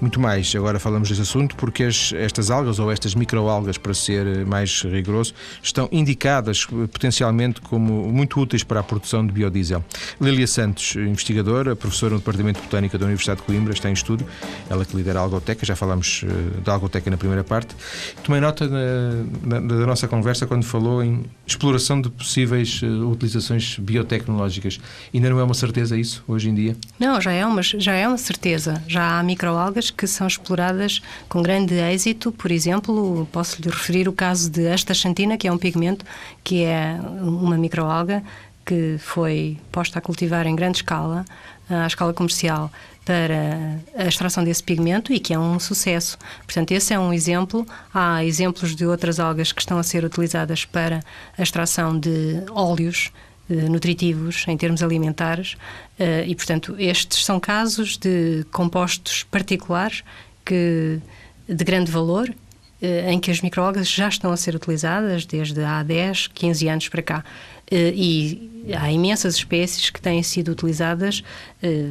Muito 0.00 0.20
mais, 0.20 0.54
agora 0.54 0.78
falamos 0.78 1.08
deste 1.08 1.22
assunto, 1.22 1.56
porque 1.56 1.84
as, 1.84 2.12
estas 2.12 2.50
algas, 2.50 2.78
ou 2.78 2.90
estas 2.90 3.14
microalgas, 3.14 3.78
para 3.78 3.94
ser 3.94 4.44
mais 4.46 4.82
rigoroso, 4.82 5.34
estão 5.62 5.88
indicadas 5.92 6.66
eh, 6.70 6.86
potencialmente 6.86 7.60
como 7.60 8.12
muito 8.12 8.40
úteis 8.40 8.62
para 8.62 8.80
a 8.80 8.82
produção 8.82 9.26
de 9.26 9.32
biodiesel. 9.32 9.84
Lília 10.20 10.46
Santos, 10.46 10.96
investigadora, 10.96 11.76
professora 11.76 12.14
no 12.14 12.18
Departamento 12.18 12.60
de 12.60 12.66
Botânica 12.66 12.98
da 12.98 13.06
Universidade 13.06 13.40
de 13.40 13.46
Coimbra, 13.46 13.72
está 13.72 13.88
em 13.88 13.92
estudo, 13.92 14.26
ela 14.68 14.84
que 14.84 14.96
lidera 14.96 15.20
a 15.20 15.22
algoteca, 15.22 15.64
já 15.64 15.76
falámos 15.76 16.24
da 16.64 16.72
algoteca 16.72 17.10
na 17.10 17.16
primeira 17.16 17.44
parte. 17.44 17.74
Tomei 18.22 18.40
nota 18.40 18.68
na 18.68 19.24
da, 19.42 19.60
da, 19.60 19.86
nossa 19.86 20.08
conversa 20.08 20.46
quando 20.46 20.64
falou 20.64 21.02
em 21.02 21.24
exploração 21.46 22.00
de 22.00 22.08
possíveis 22.08 22.80
uh, 22.82 23.10
utilizações 23.10 23.78
biotecnológicas. 23.78 24.80
Ainda 25.12 25.30
não 25.30 25.40
é 25.40 25.44
uma 25.44 25.54
certeza 25.54 25.98
isso 25.98 26.22
hoje 26.26 26.48
em 26.48 26.54
dia? 26.54 26.76
Não, 26.98 27.20
já 27.20 27.32
é 27.32 27.44
uma, 27.44 27.62
já 27.62 27.94
é 27.94 28.06
uma 28.06 28.18
certeza. 28.18 28.82
Já 28.86 29.18
há 29.18 29.22
microalgas 29.22 29.90
que 29.90 30.06
são 30.06 30.26
exploradas 30.26 31.00
com 31.28 31.42
grande 31.42 31.74
êxito. 31.74 32.32
Por 32.32 32.50
exemplo, 32.50 33.28
posso-lhe 33.32 33.68
referir 33.68 34.08
o 34.08 34.12
caso 34.12 34.50
de 34.50 34.68
astaxantina, 34.68 35.36
que 35.36 35.48
é 35.48 35.52
um 35.52 35.58
pigmento 35.58 36.04
que 36.44 36.62
é 36.62 36.98
uma 37.20 37.56
microalga 37.56 38.22
que 38.64 38.96
foi 38.98 39.58
posta 39.70 39.98
a 39.98 40.02
cultivar 40.02 40.46
em 40.46 40.54
grande 40.54 40.78
escala, 40.78 41.24
à 41.68 41.86
escala 41.86 42.12
comercial, 42.12 42.70
para 43.04 43.80
a 43.96 44.06
extração 44.06 44.44
desse 44.44 44.62
pigmento 44.62 45.12
e 45.12 45.18
que 45.18 45.34
é 45.34 45.38
um 45.38 45.58
sucesso. 45.58 46.16
Portanto, 46.44 46.72
esse 46.72 46.94
é 46.94 46.98
um 46.98 47.12
exemplo. 47.12 47.66
Há 47.92 48.24
exemplos 48.24 48.76
de 48.76 48.86
outras 48.86 49.18
algas 49.18 49.52
que 49.52 49.60
estão 49.60 49.78
a 49.78 49.82
ser 49.82 50.04
utilizadas 50.04 50.64
para 50.64 51.00
a 51.36 51.42
extração 51.42 51.98
de 51.98 52.44
óleos 52.50 53.10
eh, 53.50 53.54
nutritivos 53.68 54.44
em 54.46 54.56
termos 54.56 54.82
alimentares 54.82 55.56
eh, 55.98 56.24
e, 56.26 56.34
portanto, 56.34 56.76
estes 56.78 57.24
são 57.24 57.40
casos 57.40 57.96
de 57.96 58.46
compostos 58.52 59.24
particulares 59.24 60.04
que 60.44 61.00
de 61.48 61.64
grande 61.64 61.90
valor 61.90 62.32
eh, 62.80 63.12
em 63.12 63.20
que 63.20 63.30
as 63.30 63.40
microalgas 63.40 63.88
já 63.88 64.08
estão 64.08 64.32
a 64.32 64.36
ser 64.36 64.54
utilizadas 64.54 65.24
desde 65.24 65.62
há 65.62 65.82
10, 65.82 66.28
15 66.28 66.68
anos 66.68 66.88
para 66.88 67.02
cá. 67.02 67.24
Eh, 67.72 67.94
e 67.96 68.74
há 68.78 68.92
imensas 68.92 69.34
espécies 69.36 69.88
que 69.88 70.00
têm 70.00 70.22
sido 70.22 70.52
utilizadas 70.52 71.24
eh, 71.62 71.88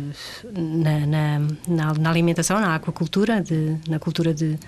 na, 0.54 1.40
na, 1.68 1.94
na 1.96 2.10
alimentação, 2.10 2.62
na 2.62 2.76
aquacultura, 2.76 3.42
de, 3.42 3.76
na 3.90 3.98
cultura 3.98 4.32
de, 4.32 4.60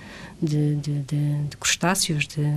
de, 0.41 0.75
de, 0.75 1.01
de 1.03 1.57
crustáceos, 1.59 2.27
de, 2.27 2.51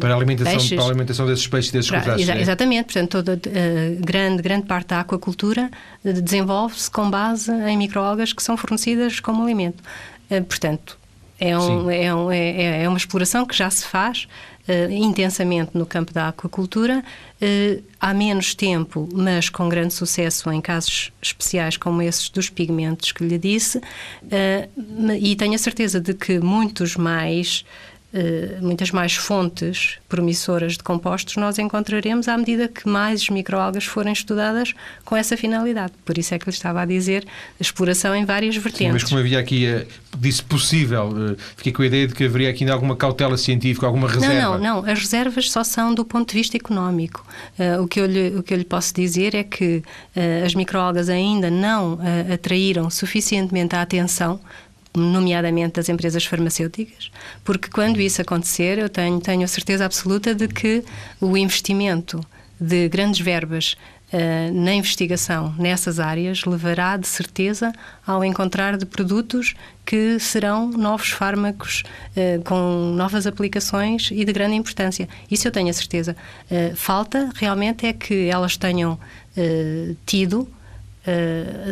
para 0.00 0.14
a 0.14 0.16
alimentação, 0.16 0.52
peixes, 0.52 0.72
para 0.76 0.84
a 0.84 0.88
alimentação 0.88 1.26
desses 1.26 1.46
peixes 1.46 1.70
e 1.70 1.72
desses 1.72 1.90
para, 1.90 2.00
crustáceos. 2.00 2.28
Exa, 2.28 2.38
é? 2.38 2.42
Exatamente, 2.42 2.84
portanto, 2.86 3.10
toda 3.10 3.34
uh, 3.34 4.00
grande, 4.00 4.42
grande 4.42 4.66
parte 4.66 4.88
da 4.88 5.00
aquacultura 5.00 5.70
desenvolve-se 6.02 6.90
com 6.90 7.10
base 7.10 7.52
em 7.52 7.76
microalgas 7.76 8.32
que 8.32 8.42
são 8.42 8.56
fornecidas 8.56 9.20
como 9.20 9.42
alimento. 9.42 9.82
Uh, 10.30 10.42
portanto, 10.44 10.98
é, 11.40 11.58
um, 11.58 11.90
é, 11.90 12.14
um, 12.14 12.30
é, 12.30 12.82
é, 12.82 12.88
uma 12.88 12.98
exploração 12.98 13.46
que 13.46 13.56
já 13.56 13.70
se 13.70 13.84
faz 13.84 14.26
uh, 14.68 14.90
intensamente 14.90 15.70
no 15.74 15.86
campo 15.86 16.12
da 16.12 16.28
aquacultura, 16.28 17.02
uh, 17.40 17.82
há 18.00 18.12
menos 18.12 18.54
tempo, 18.54 19.08
mas 19.12 19.48
com 19.48 19.68
grande 19.68 19.94
sucesso 19.94 20.50
em 20.50 20.60
casos 20.60 21.12
especiais 21.22 21.76
como 21.76 22.02
esses 22.02 22.28
dos 22.28 22.50
pigmentos 22.50 23.12
que 23.12 23.24
lhe 23.24 23.38
disse, 23.38 23.78
uh, 23.78 25.12
e 25.18 25.36
tenho 25.36 25.54
a 25.54 25.58
certeza 25.58 26.00
de 26.00 26.12
que 26.12 26.40
muitos 26.40 26.96
mais 26.96 27.64
muitas 28.62 28.90
mais 28.90 29.14
fontes 29.14 29.98
promissoras 30.08 30.72
de 30.72 30.82
compostos 30.82 31.36
nós 31.36 31.58
encontraremos 31.58 32.26
à 32.26 32.38
medida 32.38 32.66
que 32.66 32.88
mais 32.88 33.28
microalgas 33.28 33.84
forem 33.84 34.12
estudadas 34.12 34.74
com 35.04 35.14
essa 35.14 35.36
finalidade. 35.36 35.92
Por 36.04 36.16
isso 36.16 36.34
é 36.34 36.38
que 36.38 36.46
lhe 36.46 36.54
estava 36.54 36.80
a 36.80 36.84
dizer 36.86 37.26
a 37.26 37.62
exploração 37.62 38.14
em 38.14 38.24
várias 38.24 38.56
vertentes. 38.56 38.86
Sim, 38.86 38.92
mas 38.92 39.04
como 39.04 39.20
havia 39.20 39.38
aqui, 39.38 39.66
eh, 39.66 39.86
disse 40.16 40.42
possível, 40.42 41.12
eh, 41.32 41.36
fiquei 41.56 41.70
com 41.70 41.82
a 41.82 41.86
ideia 41.86 42.06
de 42.06 42.14
que 42.14 42.24
haveria 42.24 42.48
aqui 42.48 42.68
alguma 42.70 42.96
cautela 42.96 43.36
científica, 43.36 43.86
alguma 43.86 44.08
reserva. 44.08 44.34
Não, 44.34 44.58
não, 44.58 44.82
não. 44.82 44.90
As 44.90 44.98
reservas 44.98 45.50
só 45.50 45.62
são 45.62 45.94
do 45.94 46.04
ponto 46.04 46.30
de 46.30 46.34
vista 46.34 46.56
económico. 46.56 47.26
o, 47.82 47.86
que 47.86 48.00
eu 48.00 48.06
lhe, 48.06 48.28
o 48.36 48.42
que 48.42 48.54
eu 48.54 48.58
lhe 48.58 48.64
posso 48.64 48.94
dizer 48.94 49.34
é 49.34 49.42
que 49.42 49.82
as 50.44 50.54
microalgas 50.54 51.08
ainda 51.08 51.50
não 51.50 51.98
atraíram 52.32 52.88
suficientemente 52.88 53.76
a 53.76 53.82
atenção 53.82 54.40
nomeadamente 54.94 55.74
das 55.74 55.88
empresas 55.88 56.24
farmacêuticas, 56.24 57.10
porque 57.44 57.68
quando 57.68 58.00
isso 58.00 58.20
acontecer, 58.20 58.78
eu 58.78 58.88
tenho, 58.88 59.20
tenho 59.20 59.44
a 59.44 59.48
certeza 59.48 59.84
absoluta 59.84 60.34
de 60.34 60.48
que 60.48 60.84
o 61.20 61.36
investimento 61.36 62.20
de 62.60 62.88
grandes 62.88 63.20
verbas 63.20 63.76
uh, 64.12 64.52
na 64.52 64.74
investigação 64.74 65.54
nessas 65.58 66.00
áreas 66.00 66.44
levará 66.44 66.96
de 66.96 67.06
certeza 67.06 67.72
ao 68.06 68.24
encontrar 68.24 68.76
de 68.76 68.84
produtos 68.84 69.54
que 69.84 70.18
serão 70.18 70.68
novos 70.70 71.10
fármacos 71.10 71.84
uh, 72.16 72.42
com 72.44 72.92
novas 72.94 73.26
aplicações 73.26 74.10
e 74.10 74.24
de 74.24 74.32
grande 74.32 74.56
importância. 74.56 75.08
Isso 75.30 75.46
eu 75.46 75.52
tenho 75.52 75.70
a 75.70 75.72
certeza. 75.72 76.16
Uh, 76.50 76.74
falta 76.74 77.30
realmente 77.34 77.86
é 77.86 77.92
que 77.92 78.28
elas 78.28 78.56
tenham 78.56 78.98
tido, 80.04 80.48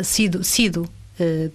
sido, 0.05 0.45
sido 0.45 0.89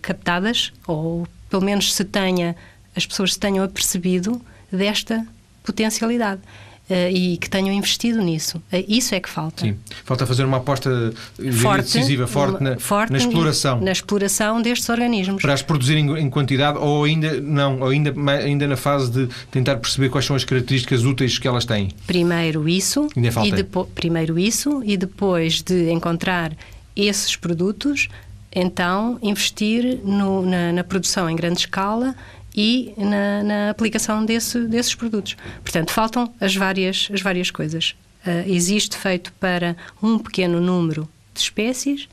captadas 0.02 0.74
ou 0.86 1.26
pelo 1.52 1.64
menos 1.64 1.94
se 1.94 2.06
tenha, 2.06 2.56
as 2.96 3.06
pessoas 3.06 3.34
se 3.34 3.40
tenham 3.40 3.64
apercebido 3.64 4.42
desta 4.72 5.28
potencialidade. 5.64 6.42
Uh, 6.90 7.10
e 7.10 7.38
que 7.38 7.50
tenham 7.50 7.72
investido 7.72 8.22
nisso. 8.22 8.58
Uh, 8.58 8.84
isso 8.86 9.16
é 9.16 9.20
que 9.22 9.30
falta. 9.30 9.64
Sim. 9.64 9.78
Falta 10.04 10.26
fazer 10.26 10.44
uma 10.44 10.58
aposta 10.58 11.14
forte, 11.54 11.84
decisiva, 11.84 12.28
forte, 12.28 12.62
na, 12.62 12.78
forte 12.78 13.12
na 13.14 13.18
exploração. 13.18 13.80
Na 13.80 13.94
exploração 13.94 14.62
destes 14.62 14.90
organismos. 14.90 15.42
Para 15.42 15.54
as 15.54 15.62
produzir 15.62 15.96
em, 15.96 16.18
em, 16.18 16.30
quantidade 16.30 16.78
ou 16.78 17.06
ainda 17.06 17.40
não, 17.40 17.80
ou 17.80 17.90
ainda, 17.90 18.14
ainda 18.44 18.68
na 18.68 18.76
fase 18.76 19.10
de 19.10 19.30
tentar 19.50 19.78
perceber 19.78 20.10
quais 20.10 20.26
são 20.26 20.36
as 20.36 20.44
características 20.44 21.06
úteis 21.06 21.40
que 21.40 21.48
elas 21.48 21.64
têm. 21.64 21.92
Primeiro 22.06 22.68
isso. 22.68 23.08
Falta. 23.32 23.48
E 23.48 23.52
depo, 23.54 23.86
primeiro 23.96 24.38
isso 24.38 24.82
e 24.84 24.98
depois 24.98 25.62
de 25.62 25.92
encontrar 25.92 26.52
esses 26.94 27.38
produtos 27.38 28.10
então 28.54 29.18
investir 29.22 30.00
no, 30.04 30.46
na, 30.46 30.72
na, 30.72 30.84
produção 30.84 31.30
em 31.30 31.36
grande 31.36 31.62
escala 31.62 32.16
e 32.56 32.94
na, 32.98 33.44
na 33.44 33.70
aplicação 33.70 34.26
desse, 34.26 34.60
desses 34.62 34.94
produtos. 34.94 35.38
Portanto, 35.64 35.92
faltam 35.92 36.34
as 36.40 36.56
várias, 36.56 37.10
as 37.14 37.22
várias 37.22 37.50
coisas. 37.50 37.96
Uh, 38.26 38.48
existe 38.48 38.98
feito 38.98 39.32
para 39.34 39.76
um 40.04 40.20
pequeno 40.20 40.60
número 40.60 41.08
de 41.34 41.40
espécies, 41.40 42.08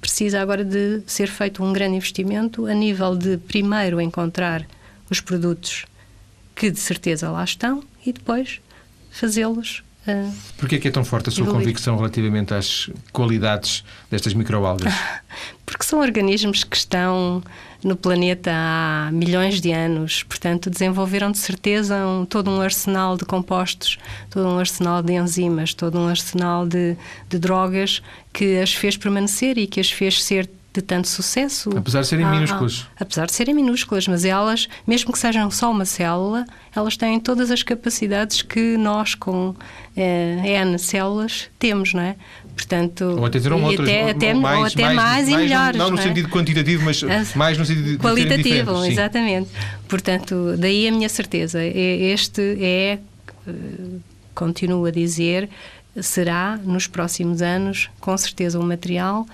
precisa 0.00 0.40
agora 0.40 0.64
de 0.64 1.02
ser 1.06 1.28
feito 1.28 1.62
um 1.62 1.72
grande 1.72 1.96
investimento 1.96 2.66
a 2.66 2.74
nível 2.74 3.14
de 3.14 3.36
primeiro 3.36 4.00
encontrar 4.00 4.66
os 5.08 5.20
produtos 5.20 5.84
que 6.56 6.70
de 6.70 6.80
certeza 6.80 7.30
lá 7.30 7.44
estão 7.44 7.82
e 8.04 8.12
depois 8.12 8.60
fazê-los 9.10 9.82
Uh, 10.06 10.32
Porquê 10.58 10.76
é 10.76 10.78
que 10.80 10.88
é 10.88 10.90
tão 10.90 11.04
forte 11.04 11.28
a 11.28 11.32
sua 11.32 11.46
convicção 11.46 11.96
relativamente 11.96 12.52
às 12.52 12.90
qualidades 13.12 13.84
destas 14.10 14.34
microalgas? 14.34 14.92
Porque 15.64 15.84
são 15.84 16.00
organismos 16.00 16.64
que 16.64 16.76
estão 16.76 17.42
no 17.84 17.96
planeta 17.96 18.50
há 18.52 19.10
milhões 19.12 19.60
de 19.60 19.70
anos, 19.70 20.24
portanto 20.24 20.68
desenvolveram 20.68 21.30
de 21.30 21.38
certeza 21.38 22.06
um, 22.06 22.24
todo 22.24 22.50
um 22.50 22.60
arsenal 22.60 23.16
de 23.16 23.24
compostos, 23.24 23.98
todo 24.28 24.48
um 24.48 24.58
arsenal 24.58 25.02
de 25.02 25.12
enzimas, 25.12 25.72
todo 25.72 25.98
um 25.98 26.08
arsenal 26.08 26.66
de, 26.66 26.96
de 27.28 27.38
drogas 27.38 28.02
que 28.32 28.58
as 28.58 28.74
fez 28.74 28.96
permanecer 28.96 29.56
e 29.56 29.66
que 29.66 29.80
as 29.80 29.90
fez 29.90 30.22
ser 30.22 30.48
de 30.74 30.80
tanto 30.80 31.06
sucesso. 31.06 31.70
Apesar 31.76 32.00
de 32.00 32.06
serem 32.06 32.24
ah, 32.24 32.30
minúsculas. 32.30 32.86
Ah, 32.90 33.02
apesar 33.02 33.26
de 33.26 33.32
serem 33.34 33.54
minúsculas, 33.54 34.08
mas 34.08 34.24
elas, 34.24 34.68
mesmo 34.86 35.12
que 35.12 35.18
sejam 35.18 35.50
só 35.50 35.70
uma 35.70 35.84
célula, 35.84 36.46
elas 36.74 36.96
têm 36.96 37.20
todas 37.20 37.50
as 37.50 37.62
capacidades 37.62 38.40
que 38.40 38.76
nós, 38.78 39.14
com 39.14 39.54
eh, 39.94 40.62
N 40.62 40.78
células, 40.78 41.50
temos, 41.58 41.92
não 41.92 42.02
é? 42.02 42.16
Portanto, 42.56 43.16
ou 43.18 43.24
até 43.24 43.38
terão 43.38 43.62
outras, 43.62 43.88
até, 43.88 44.10
até, 44.10 44.34
mais, 44.34 44.58
ou 44.58 44.64
até 44.64 44.82
mais, 44.84 44.96
mais, 44.96 45.28
e 45.28 45.36
melhores. 45.36 45.78
Não, 45.78 45.86
não 45.86 45.96
no 45.96 46.00
é? 46.00 46.02
sentido 46.02 46.28
quantitativo, 46.28 46.84
mas 46.84 47.02
mais 47.34 47.58
no 47.58 47.64
sentido 47.64 47.98
qualitativo, 47.98 48.84
exatamente. 48.84 49.50
Portanto, 49.88 50.54
daí 50.58 50.88
a 50.88 50.92
minha 50.92 51.08
certeza. 51.08 51.62
Este 51.62 52.56
é, 52.60 52.98
eh, 53.46 53.52
continuo 54.34 54.86
a 54.86 54.90
dizer, 54.90 55.48
será 56.00 56.56
nos 56.56 56.86
próximos 56.86 57.42
anos, 57.42 57.90
com 58.00 58.16
certeza, 58.16 58.58
um 58.58 58.66
material 58.66 59.26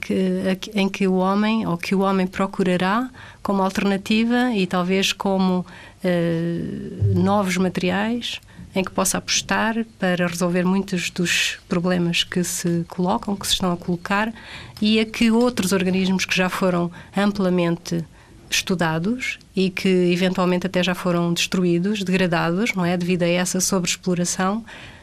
que, 0.00 0.58
em 0.74 0.88
que 0.88 1.06
o 1.06 1.16
homem, 1.16 1.66
ou 1.66 1.76
que 1.76 1.94
o 1.94 2.00
homem 2.00 2.26
procurará 2.26 3.10
como 3.42 3.62
alternativa 3.62 4.52
e 4.54 4.66
talvez 4.66 5.12
como 5.12 5.60
uh, 5.60 7.14
novos 7.14 7.56
materiais 7.56 8.40
em 8.74 8.84
que 8.84 8.90
possa 8.90 9.18
apostar 9.18 9.86
para 9.98 10.26
resolver 10.26 10.64
muitos 10.64 11.10
dos 11.10 11.58
problemas 11.66 12.24
que 12.24 12.44
se 12.44 12.84
colocam, 12.88 13.34
que 13.34 13.46
se 13.46 13.54
estão 13.54 13.72
a 13.72 13.76
colocar, 13.76 14.32
e 14.82 15.00
a 15.00 15.06
que 15.06 15.30
outros 15.30 15.72
organismos 15.72 16.26
que 16.26 16.36
já 16.36 16.50
foram 16.50 16.90
amplamente 17.16 18.04
estudados 18.50 19.38
e 19.54 19.70
que 19.70 19.88
eventualmente 19.88 20.66
até 20.66 20.82
já 20.82 20.94
foram 20.94 21.32
destruídos, 21.32 22.04
degradados, 22.04 22.74
não 22.74 22.84
é, 22.84 22.96
devido 22.96 23.22
a 23.22 23.28
essa 23.28 23.60
sobreexploração, 23.60 24.62
eh, 24.62 24.95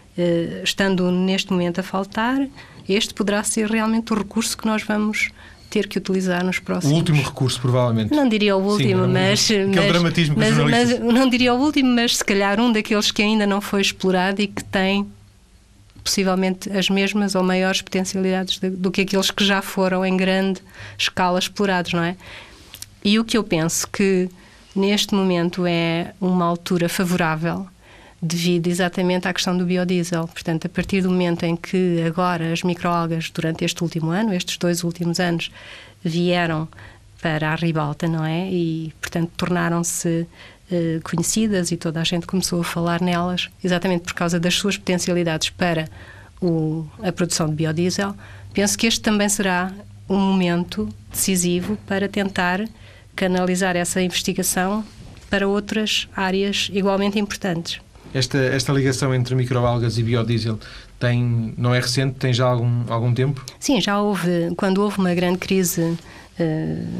estando 0.63 1.11
neste 1.11 1.51
momento 1.51 1.79
a 1.79 1.83
faltar, 1.83 2.47
este 2.87 3.13
poderá 3.13 3.43
ser 3.43 3.69
realmente 3.69 4.13
o 4.13 4.15
recurso 4.15 4.57
que 4.57 4.65
nós 4.65 4.83
vamos 4.83 5.29
ter 5.69 5.87
que 5.87 5.97
utilizar 5.97 6.43
nos 6.43 6.59
próximos. 6.59 6.93
O 6.93 6.97
último 6.97 7.23
recurso, 7.23 7.59
provavelmente. 7.59 8.13
Não 8.13 8.29
diria 8.29 8.55
o 8.55 8.61
último, 8.61 9.05
Sim, 9.05 9.11
mas. 9.11 9.43
Aquele 9.45 9.75
mas, 9.75 9.87
dramatismo 9.87 10.35
mas, 10.37 10.57
mas, 10.57 10.99
Não 10.99 11.27
diria 11.27 11.53
o 11.53 11.57
último, 11.57 11.89
mas 11.89 12.17
se 12.17 12.23
calhar 12.23 12.59
um 12.59 12.71
daqueles 12.71 13.09
que 13.09 13.23
ainda 13.23 13.47
não 13.47 13.59
foi 13.59 13.81
explorado 13.81 14.39
e 14.39 14.47
que 14.47 14.63
tem 14.63 15.07
possivelmente 16.03 16.69
as 16.69 16.89
mesmas 16.89 17.33
ou 17.33 17.41
maiores 17.41 17.81
potencialidades 17.81 18.59
de, 18.59 18.69
do 18.69 18.91
que 18.91 19.01
aqueles 19.01 19.31
que 19.31 19.43
já 19.43 19.61
foram 19.61 20.05
em 20.05 20.15
grande 20.15 20.61
escala 20.97 21.39
explorados, 21.39 21.93
não 21.93 22.03
é? 22.03 22.15
E 23.03 23.17
o 23.17 23.25
que 23.25 23.37
eu 23.37 23.43
penso 23.43 23.87
que 23.87 24.29
neste 24.75 25.15
momento 25.15 25.65
é 25.65 26.13
uma 26.21 26.45
altura 26.45 26.87
favorável 26.87 27.67
devido 28.23 28.67
exatamente 28.67 29.27
à 29.27 29.33
questão 29.33 29.55
do 29.57 29.65
biodiesel. 29.65 30.27
Portanto, 30.29 30.65
a 30.65 30.69
partir 30.69 31.01
do 31.01 31.09
momento 31.09 31.43
em 31.43 31.57
que 31.57 32.01
agora 32.07 32.53
as 32.53 32.63
microalgas, 32.63 33.29
durante 33.29 33.65
este 33.65 33.83
último 33.83 34.11
ano, 34.11 34.33
estes 34.33 34.57
dois 34.57 34.83
últimos 34.83 35.19
anos, 35.19 35.51
vieram 36.03 36.67
para 37.21 37.51
a 37.51 37.55
ribalta, 37.55 38.07
não 38.07 38.23
é? 38.25 38.49
E, 38.49 38.93
portanto, 39.01 39.31
tornaram-se 39.35 40.25
eh, 40.71 40.99
conhecidas 41.03 41.71
e 41.71 41.77
toda 41.77 41.99
a 41.99 42.03
gente 42.03 42.25
começou 42.25 42.61
a 42.61 42.63
falar 42.63 43.01
nelas, 43.01 43.49
exatamente 43.61 44.03
por 44.03 44.13
causa 44.13 44.39
das 44.39 44.55
suas 44.55 44.77
potencialidades 44.77 45.49
para 45.49 45.89
o, 46.41 46.85
a 47.01 47.11
produção 47.11 47.49
de 47.49 47.55
biodiesel. 47.55 48.15
Penso 48.53 48.77
que 48.77 48.87
este 48.87 49.01
também 49.01 49.27
será 49.27 49.71
um 50.09 50.17
momento 50.17 50.87
decisivo 51.11 51.77
para 51.87 52.07
tentar 52.07 52.65
canalizar 53.15 53.75
essa 53.75 54.01
investigação 54.01 54.83
para 55.29 55.47
outras 55.47 56.07
áreas 56.15 56.69
igualmente 56.73 57.19
importantes. 57.19 57.81
Esta, 58.13 58.37
esta 58.37 58.71
ligação 58.71 59.13
entre 59.13 59.33
microalgas 59.35 59.97
e 59.97 60.03
biodiesel 60.03 60.59
tem, 60.99 61.53
não 61.57 61.73
é 61.73 61.79
recente, 61.79 62.15
tem 62.15 62.31
já 62.31 62.45
algum, 62.45 62.83
algum 62.87 63.13
tempo? 63.13 63.43
Sim, 63.59 63.81
já 63.81 63.99
houve, 63.99 64.53
quando 64.55 64.77
houve 64.79 64.99
uma 64.99 65.13
grande 65.13 65.39
crise 65.39 65.81
uh, 65.81 65.97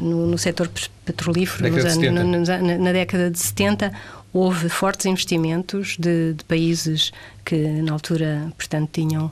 no, 0.00 0.26
no 0.26 0.36
setor 0.36 0.68
petrolífero 1.04 1.70
nos 1.70 1.84
anos, 1.84 2.48
na, 2.48 2.78
na, 2.78 2.92
década 2.92 3.30
de 3.30 3.38
70, 3.38 3.92
houve 4.32 4.68
fortes 4.68 5.06
investimentos 5.06 5.96
de, 5.98 6.34
de, 6.34 6.44
países 6.44 7.12
que 7.44 7.56
na 7.56 7.92
altura, 7.92 8.52
portanto, 8.56 8.90
tinham 8.92 9.30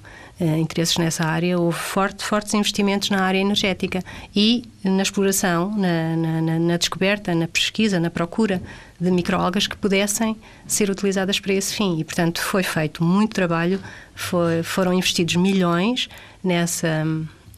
interesses 0.59 0.96
nessa 0.96 1.24
área, 1.24 1.59
houve 1.59 1.78
forte, 1.78 2.24
fortes 2.24 2.52
investimentos 2.55 3.11
na 3.11 3.22
área 3.22 3.38
energética 3.38 4.02
e 4.35 4.64
na 4.85 5.02
exploração, 5.02 5.76
na, 5.76 6.16
na, 6.16 6.59
na 6.59 6.76
descoberta, 6.76 7.35
na 7.35 7.46
pesquisa, 7.46 8.00
na 8.00 8.11
procura 8.11 8.62
de 9.00 9.11
microalgas 9.11 9.66
que 9.66 9.76
pudessem 9.76 10.37
ser 10.66 10.90
utilizadas 10.90 11.38
para 11.40 11.52
esse 11.52 11.74
fim. 11.74 11.98
E, 11.98 12.05
portanto, 12.05 12.40
foi 12.42 12.62
feito 12.62 13.02
muito 13.05 13.35
trabalho, 13.35 13.81
foi, 14.14 14.62
foram 14.62 14.92
investidos 14.92 15.37
milhões 15.37 16.09
nessa 16.42 17.05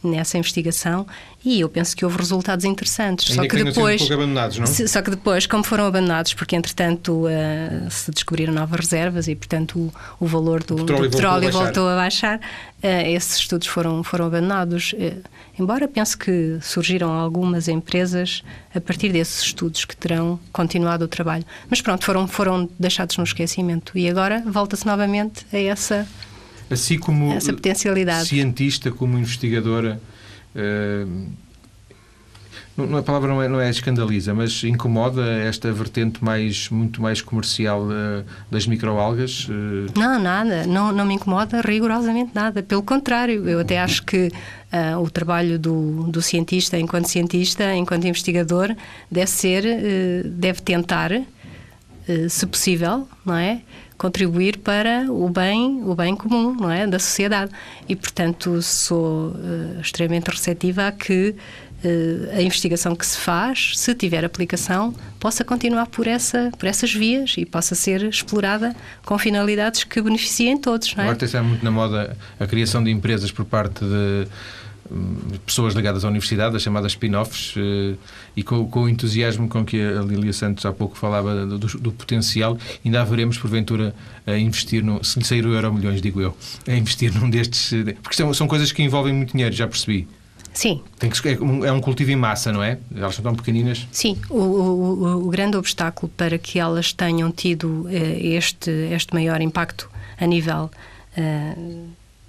nessa 0.07 0.38
investigação 0.38 1.07
e 1.45 1.61
eu 1.61 1.69
penso 1.69 1.97
que 1.97 2.05
houve 2.05 2.17
resultados 2.17 2.64
interessantes. 2.64 3.31
Ainda 3.31 3.43
só 3.43 3.49
que, 3.49 3.57
que 3.57 3.64
depois, 3.64 4.11
um 4.11 4.14
abandonados, 4.14 4.59
não? 4.59 4.67
Só 4.67 5.03
que 5.03 5.11
depois, 5.11 5.47
como 5.47 5.64
foram 5.64 5.87
abandonados, 5.87 6.33
porque 6.35 6.57
entretanto 6.57 7.27
uh, 7.27 7.90
se 7.90 8.11
descobriram 8.11 8.53
novas 8.53 8.81
reservas 8.81 9.29
e 9.29 9.35
portanto 9.35 9.79
o, 9.79 9.93
o 10.21 10.27
valor 10.27 10.62
do, 10.62 10.75
o 10.75 10.79
petróleo, 10.79 11.03
do 11.03 11.11
petróleo 11.11 11.53
voltou 11.53 11.88
a 11.88 11.97
baixar, 11.97 12.38
voltou 12.38 12.40
a 12.40 12.40
baixar 12.40 12.40
uh, 12.85 13.09
esses 13.09 13.38
estudos 13.38 13.67
foram, 13.67 14.03
foram 14.03 14.27
abandonados. 14.27 14.93
Uh, 14.93 15.23
embora 15.59 15.88
penso 15.88 16.19
que 16.19 16.59
surgiram 16.61 17.12
algumas 17.12 17.69
empresas 17.69 18.43
a 18.75 18.81
partir 18.81 19.11
desses 19.11 19.43
estudos 19.43 19.85
que 19.85 19.97
terão 19.97 20.38
continuado 20.53 21.05
o 21.05 21.09
trabalho. 21.09 21.45
Mas 21.69 21.81
pronto, 21.81 22.05
foram, 22.05 22.29
foram 22.29 22.69
deixados 22.79 23.17
no 23.17 23.25
esquecimento 23.25 23.97
e 23.97 24.09
agora 24.09 24.43
volta-se 24.47 24.87
novamente 24.87 25.47
a 25.53 25.59
essa 25.59 26.07
assim 26.70 26.98
como 26.98 27.33
essa 27.33 27.53
potencialidade. 27.53 28.29
cientista, 28.29 28.90
como 28.90 29.18
investigadora, 29.18 30.00
uh, 30.55 31.29
não, 32.77 32.98
a 32.98 33.03
palavra 33.03 33.29
não 33.29 33.40
é, 33.40 33.48
não 33.48 33.61
é 33.61 33.70
escandaliza, 33.70 34.35
mas 34.35 34.64
incomoda 34.64 35.24
esta 35.24 35.72
vertente 35.72 36.24
mais, 36.24 36.68
muito 36.68 37.00
mais 37.00 37.22
comercial 37.22 37.83
uh, 37.85 38.24
das 38.50 38.66
microalgas? 38.66 39.48
Uh... 39.48 39.87
Não, 39.96 40.18
nada. 40.18 40.66
Não, 40.66 40.90
não 40.90 41.05
me 41.05 41.14
incomoda 41.14 41.61
rigorosamente 41.61 42.33
nada. 42.35 42.62
Pelo 42.64 42.83
contrário, 42.83 43.48
eu 43.48 43.61
até 43.61 43.79
acho 43.79 44.03
que 44.03 44.27
uh, 44.27 45.00
o 45.00 45.09
trabalho 45.09 45.57
do, 45.57 46.09
do 46.11 46.20
cientista, 46.20 46.77
enquanto 46.77 47.07
cientista, 47.07 47.72
enquanto 47.74 48.09
investigador, 48.09 48.74
deve 49.09 49.31
ser, 49.31 49.62
deve 50.24 50.61
tentar, 50.61 51.12
se 52.29 52.46
possível, 52.46 53.09
não 53.24 53.37
é? 53.37 53.61
Contribuir 54.05 54.59
para 54.59 55.11
o 55.11 55.31
bem, 55.31 55.83
o 55.83 55.95
bem 55.95 56.14
comum, 56.14 56.55
não 56.55 56.71
é, 56.71 56.87
da 56.87 56.99
sociedade. 56.99 57.51
E 57.88 57.97
portanto 57.97 58.61
sou 58.61 59.31
uh, 59.31 59.81
extremamente 59.81 60.29
receptiva 60.29 60.88
a 60.88 60.93
que 60.93 61.31
uh, 61.83 62.37
a 62.37 62.43
investigação 62.43 62.95
que 62.95 63.07
se 63.07 63.17
faz, 63.17 63.73
se 63.79 63.95
tiver 63.95 64.23
aplicação, 64.23 64.95
possa 65.19 65.43
continuar 65.43 65.87
por 65.87 66.07
essa 66.07 66.53
por 66.59 66.67
essas 66.67 66.93
vias 66.93 67.35
e 67.38 67.47
possa 67.47 67.75
ser 67.75 68.03
explorada 68.03 68.77
com 69.07 69.19
finalidades 69.19 69.85
que 69.85 70.03
beneficiem 70.03 70.59
todos, 70.59 70.95
não 70.95 71.05
é? 71.05 71.09
Agora 71.09 71.25
está 71.25 71.43
muito 71.43 71.64
na 71.64 71.71
moda 71.71 72.14
a 72.38 72.47
criação 72.47 72.85
de 72.85 72.90
empresas 72.90 73.33
por 73.33 73.47
parte 73.47 73.83
de 73.83 74.29
pessoas 75.47 75.75
ligadas 75.75 76.05
à 76.05 76.09
universidade, 76.09 76.57
as 76.57 76.62
chamadas 76.62 76.92
spin-offs, 76.92 77.55
eh, 77.57 77.94
e 78.37 78.42
com, 78.42 78.66
com, 78.68 78.83
o 78.85 78.88
entusiasmo 78.88 79.49
com 79.49 79.64
que 79.64 79.81
a 79.81 80.03
Lilia 80.03 80.33
Santos 80.33 80.64
há 80.66 80.73
pouco 80.73 80.97
falava 80.97 81.47
do, 81.47 81.59
do, 81.59 81.92
potencial, 81.92 82.59
ainda 82.85 83.01
haveremos, 83.01 83.38
porventura, 83.38 83.94
a 84.27 84.37
investir, 84.37 84.83
no, 84.83 85.03
se 85.03 85.18
lhe 85.18 85.25
sair 85.25 85.47
o 85.47 85.55
euro 85.55 85.73
milhões, 85.73 86.01
digo 86.01 86.20
eu, 86.20 86.37
a 86.66 86.75
investir 86.75 87.14
num 87.14 87.31
destes. 87.31 87.73
Eh, 87.73 87.97
porque 88.03 88.16
são, 88.16 88.33
são 88.35 88.47
coisas 88.47 88.73
que 88.73 88.83
envolvem 88.83 89.12
muito 89.12 89.33
dinheiro, 89.33 89.55
já 89.55 89.66
percebi. 89.66 90.07
Sim. 90.53 90.83
Tem 90.99 91.11
que, 91.11 91.29
é, 91.29 91.40
um, 91.40 91.64
é 91.64 91.73
um 91.73 91.81
cultivo 91.81 92.12
em 92.12 92.16
massa, 92.16 92.53
não 92.53 92.62
é? 92.62 92.79
Elas 92.94 93.16
são 93.16 93.25
tão 93.25 93.35
pequeninas. 93.35 93.88
Sim. 93.90 94.16
O, 94.31 94.38
o, 94.38 95.27
o 95.27 95.29
grande 95.29 95.57
obstáculo 95.57 96.12
para 96.16 96.38
que 96.38 96.61
elas 96.61 96.92
tenham 96.92 97.33
tido 97.33 97.88
eh, 97.88 98.37
este, 98.37 98.70
este 98.70 99.12
maior 99.14 99.40
impacto 99.40 99.90
a 100.18 100.27
nível 100.27 100.70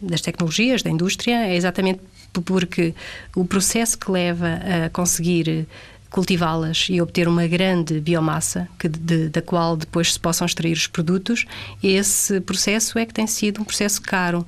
das 0.02 0.22
tecnologias, 0.22 0.84
da 0.84 0.90
indústria, 0.90 1.48
é 1.48 1.56
exatamente 1.56 2.00
porque 2.42 2.94
o 3.36 3.46
processo 3.46 3.98
que 3.98 4.12
leva 4.12 4.60
a 4.86 4.90
conseguir 4.90 5.68
cultivá-las 6.16 6.88
e 6.90 7.02
obter 7.02 7.28
uma 7.28 7.46
grande 7.46 8.00
biomassa 8.00 8.70
que 8.80 8.88
de, 8.88 9.28
da 9.28 9.42
qual 9.42 9.76
depois 9.76 10.14
se 10.14 10.20
possam 10.20 10.46
extrair 10.46 10.72
os 10.72 10.88
produtos, 10.88 11.46
esse 11.84 12.40
processo 12.40 12.98
é 12.98 13.06
que 13.06 13.14
tem 13.14 13.28
sido 13.28 13.60
um 13.62 13.66
processo 13.66 14.02
caro 14.02 14.40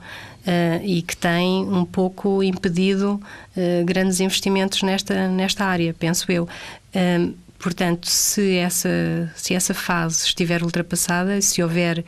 uh, 0.48 0.86
e 0.86 1.02
que 1.02 1.18
tem 1.18 1.66
um 1.66 1.84
pouco 1.84 2.42
impedido 2.42 3.22
uh, 3.56 3.86
grandes 3.86 4.22
investimentos 4.22 4.82
nesta, 4.82 5.28
nesta 5.28 5.66
área, 5.66 5.94
penso 5.94 6.32
eu. 6.32 6.44
Uh, 6.46 7.36
portanto, 7.60 8.08
se 8.10 8.56
essa, 8.56 8.90
se 9.36 9.54
essa 9.54 9.74
fase 9.74 10.26
estiver 10.26 10.64
ultrapassada, 10.64 11.42
se 11.42 11.62
houver 11.62 12.06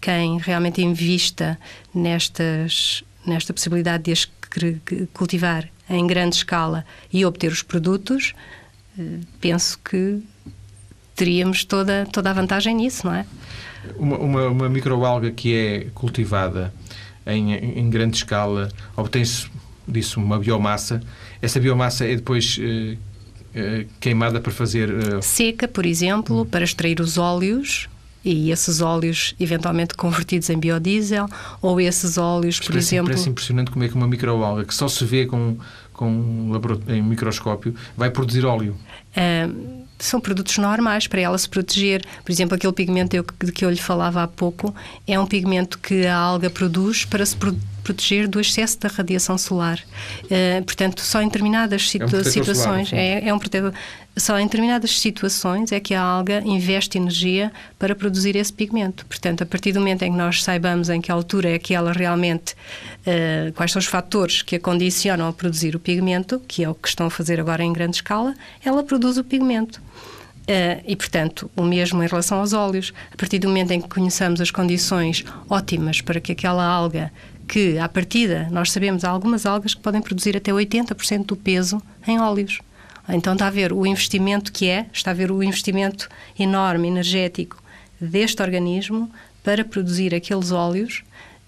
quem 0.00 0.38
realmente 0.38 0.80
invista 0.82 1.58
nestas, 1.92 3.02
nesta 3.26 3.52
possibilidade 3.52 4.04
de 4.04 4.12
as 4.12 4.24
cultivar 5.12 5.68
em 5.88 6.06
grande 6.06 6.36
escala 6.36 6.84
e 7.12 7.24
obter 7.24 7.50
os 7.50 7.62
produtos, 7.62 8.32
eh, 8.98 9.18
penso 9.40 9.78
que 9.84 10.22
teríamos 11.14 11.64
toda, 11.64 12.06
toda 12.12 12.30
a 12.30 12.32
vantagem 12.32 12.74
nisso, 12.74 13.06
não 13.06 13.14
é? 13.14 13.26
Uma, 13.96 14.18
uma, 14.18 14.48
uma 14.48 14.68
microalga 14.68 15.30
que 15.30 15.54
é 15.54 15.86
cultivada 15.94 16.72
em, 17.26 17.54
em 17.54 17.90
grande 17.90 18.16
escala, 18.16 18.68
obtém-se 18.96 19.48
disso 19.86 20.20
uma 20.20 20.38
biomassa. 20.38 21.02
Essa 21.42 21.58
biomassa 21.58 22.06
é 22.06 22.16
depois 22.16 22.58
eh, 22.60 22.96
eh, 23.54 23.86
queimada 23.98 24.40
para 24.40 24.52
fazer. 24.52 24.90
Eh... 24.90 25.20
Seca, 25.22 25.66
por 25.66 25.84
exemplo, 25.84 26.46
para 26.46 26.64
extrair 26.64 27.00
os 27.00 27.18
óleos 27.18 27.88
e 28.24 28.50
esses 28.50 28.80
óleos 28.80 29.34
eventualmente 29.40 29.94
convertidos 29.94 30.50
em 30.50 30.58
biodiesel 30.58 31.26
ou 31.60 31.80
esses 31.80 32.18
óleos, 32.18 32.58
por 32.58 32.68
parece, 32.68 32.94
exemplo... 32.94 33.10
Parece 33.10 33.28
impressionante 33.28 33.70
como 33.70 33.84
é 33.84 33.88
que 33.88 33.94
uma 33.94 34.06
microalga 34.06 34.64
que 34.64 34.74
só 34.74 34.88
se 34.88 35.04
vê 35.04 35.26
com, 35.26 35.56
com 35.92 36.52
em 36.88 37.02
microscópio 37.02 37.74
vai 37.96 38.10
produzir 38.10 38.44
óleo. 38.44 38.76
Uh, 39.16 39.80
são 39.98 40.20
produtos 40.20 40.56
normais 40.58 41.06
para 41.06 41.20
ela 41.20 41.36
se 41.36 41.48
proteger. 41.48 42.04
Por 42.24 42.32
exemplo, 42.32 42.54
aquele 42.54 42.72
pigmento 42.72 43.14
eu, 43.14 43.24
de 43.44 43.52
que 43.52 43.64
eu 43.64 43.70
lhe 43.70 43.76
falava 43.76 44.22
há 44.22 44.28
pouco 44.28 44.74
é 45.06 45.18
um 45.18 45.26
pigmento 45.26 45.78
que 45.78 46.06
a 46.06 46.16
alga 46.16 46.48
produz 46.48 47.04
para 47.04 47.24
se 47.24 47.36
proteger 47.36 47.70
do 48.28 48.40
excesso 48.40 48.78
da 48.78 48.88
radiação 48.88 49.36
solar. 49.38 49.78
Uh, 50.24 50.64
portanto, 50.64 51.00
só 51.00 51.20
em 51.20 51.26
determinadas 51.26 51.88
situ 51.88 52.16
é 52.16 52.20
um 52.20 52.24
situações 52.24 52.88
solar, 52.88 53.02
é, 53.02 53.28
é 53.28 53.34
um 53.34 53.38
protetor 53.38 53.72
só 54.16 54.38
em 54.38 54.44
determinadas 54.44 54.98
situações 54.98 55.72
é 55.72 55.80
que 55.80 55.94
a 55.94 56.02
alga 56.02 56.42
investe 56.44 56.98
energia 56.98 57.52
para 57.78 57.94
produzir 57.94 58.36
esse 58.36 58.52
pigmento. 58.52 59.06
Portanto, 59.06 59.42
a 59.42 59.46
partir 59.46 59.72
do 59.72 59.78
momento 59.78 60.02
em 60.02 60.12
que 60.12 60.18
nós 60.18 60.42
saibamos 60.42 60.88
em 60.88 61.00
que 61.00 61.10
altura 61.10 61.50
é 61.50 61.58
que 61.58 61.74
ela 61.74 61.92
realmente, 61.92 62.54
uh, 63.06 63.52
quais 63.54 63.72
são 63.72 63.80
os 63.80 63.86
fatores 63.86 64.42
que 64.42 64.56
a 64.56 64.60
condicionam 64.60 65.28
a 65.28 65.32
produzir 65.32 65.76
o 65.76 65.80
pigmento, 65.80 66.40
que 66.46 66.64
é 66.64 66.68
o 66.68 66.74
que 66.74 66.88
estão 66.88 67.06
a 67.06 67.10
fazer 67.10 67.40
agora 67.40 67.62
em 67.62 67.72
grande 67.72 67.96
escala, 67.96 68.34
ela 68.64 68.82
produz 68.82 69.16
o 69.16 69.24
pigmento. 69.24 69.80
Uh, 70.42 70.82
e, 70.84 70.96
portanto, 70.96 71.50
o 71.56 71.62
mesmo 71.62 72.02
em 72.02 72.06
relação 72.06 72.40
aos 72.40 72.52
óleos. 72.52 72.92
A 73.12 73.16
partir 73.16 73.38
do 73.38 73.48
momento 73.48 73.70
em 73.70 73.80
que 73.80 73.88
conheçamos 73.88 74.40
as 74.40 74.50
condições 74.50 75.24
ótimas 75.48 76.00
para 76.00 76.20
que 76.20 76.32
aquela 76.32 76.64
alga, 76.64 77.12
que 77.46 77.78
à 77.78 77.88
partida 77.88 78.48
nós 78.50 78.72
sabemos 78.72 79.04
há 79.04 79.10
algumas 79.10 79.46
algas 79.46 79.74
que 79.74 79.80
podem 79.80 80.00
produzir 80.00 80.36
até 80.36 80.50
80% 80.50 81.26
do 81.26 81.36
peso 81.36 81.80
em 82.06 82.18
óleos. 82.18 82.58
Então 83.08 83.32
está 83.32 83.46
a 83.46 83.50
ver 83.50 83.72
o 83.72 83.86
investimento 83.86 84.52
que 84.52 84.68
é, 84.68 84.86
está 84.92 85.10
a 85.10 85.14
ver 85.14 85.30
o 85.30 85.42
investimento 85.42 86.08
enorme, 86.38 86.88
energético 86.88 87.62
deste 88.00 88.42
organismo 88.42 89.10
para 89.42 89.64
produzir 89.64 90.14
aqueles 90.14 90.52
óleos. 90.52 91.02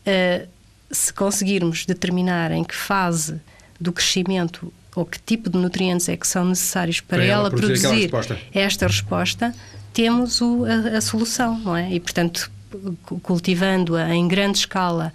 Uh, 0.06 0.46
se 0.90 1.12
conseguirmos 1.12 1.86
determinar 1.86 2.52
em 2.52 2.62
que 2.62 2.74
fase 2.74 3.40
do 3.80 3.92
crescimento 3.92 4.72
ou 4.94 5.04
que 5.04 5.18
tipo 5.18 5.48
de 5.48 5.58
nutrientes 5.58 6.08
é 6.08 6.16
que 6.16 6.26
são 6.26 6.44
necessários 6.44 7.00
para, 7.00 7.18
para 7.18 7.26
ela, 7.26 7.50
produzir, 7.50 7.80
produzir 7.80 8.02
resposta. 8.02 8.38
esta 8.54 8.86
resposta, 8.86 9.54
temos 9.92 10.40
o, 10.40 10.64
a, 10.64 10.98
a, 10.98 11.00
solução, 11.00 11.58
não 11.58 11.76
é? 11.76 11.92
E, 11.92 12.00
portanto, 12.00 12.50
cultivando-a 13.22 14.14
em 14.14 14.26
grande 14.26 14.58
escala 14.58 15.12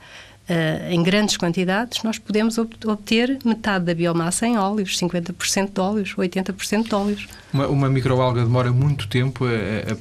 Uh, 0.49 0.93
em 0.93 1.03
grandes 1.03 1.35
quantidades, 1.35 2.01
nós 2.03 2.17
podemos 2.17 2.57
obter 2.57 3.37
metade 3.43 3.83
da 3.83 3.93
biomassa 3.93 4.47
em 4.47 4.57
óleos, 4.57 4.97
50% 4.97 5.73
de 5.73 5.81
óleos, 5.81 6.15
80% 6.15 6.87
de 6.87 6.95
óleos. 6.95 7.27
Uma, 7.51 7.67
uma 7.67 7.89
microalga 7.89 8.43
demora 8.43 8.71
muito 8.71 9.09
tempo 9.09 9.43
a, 9.43 9.91
a, 9.91 9.97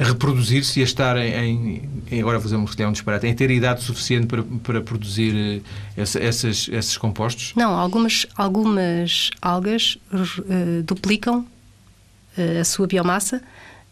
a 0.00 0.04
reproduzir-se 0.04 0.80
e 0.80 0.82
a 0.82 0.84
estar 0.84 1.18
em, 1.18 1.82
em 2.10 2.20
agora 2.20 2.40
fazer 2.40 2.56
um, 2.56 2.64
um 2.64 2.92
disparate, 2.92 3.26
em 3.26 3.34
ter 3.34 3.50
idade 3.50 3.82
suficiente 3.82 4.26
para, 4.26 4.42
para 4.42 4.80
produzir 4.80 5.36
eh, 5.36 5.60
essa, 5.94 6.18
essas, 6.18 6.68
esses 6.72 6.96
compostos? 6.96 7.52
Não, 7.54 7.78
algumas, 7.78 8.26
algumas 8.34 9.30
algas 9.42 9.98
uh, 10.10 10.82
duplicam 10.84 11.40
uh, 11.40 12.60
a 12.60 12.64
sua 12.64 12.86
biomassa 12.86 13.42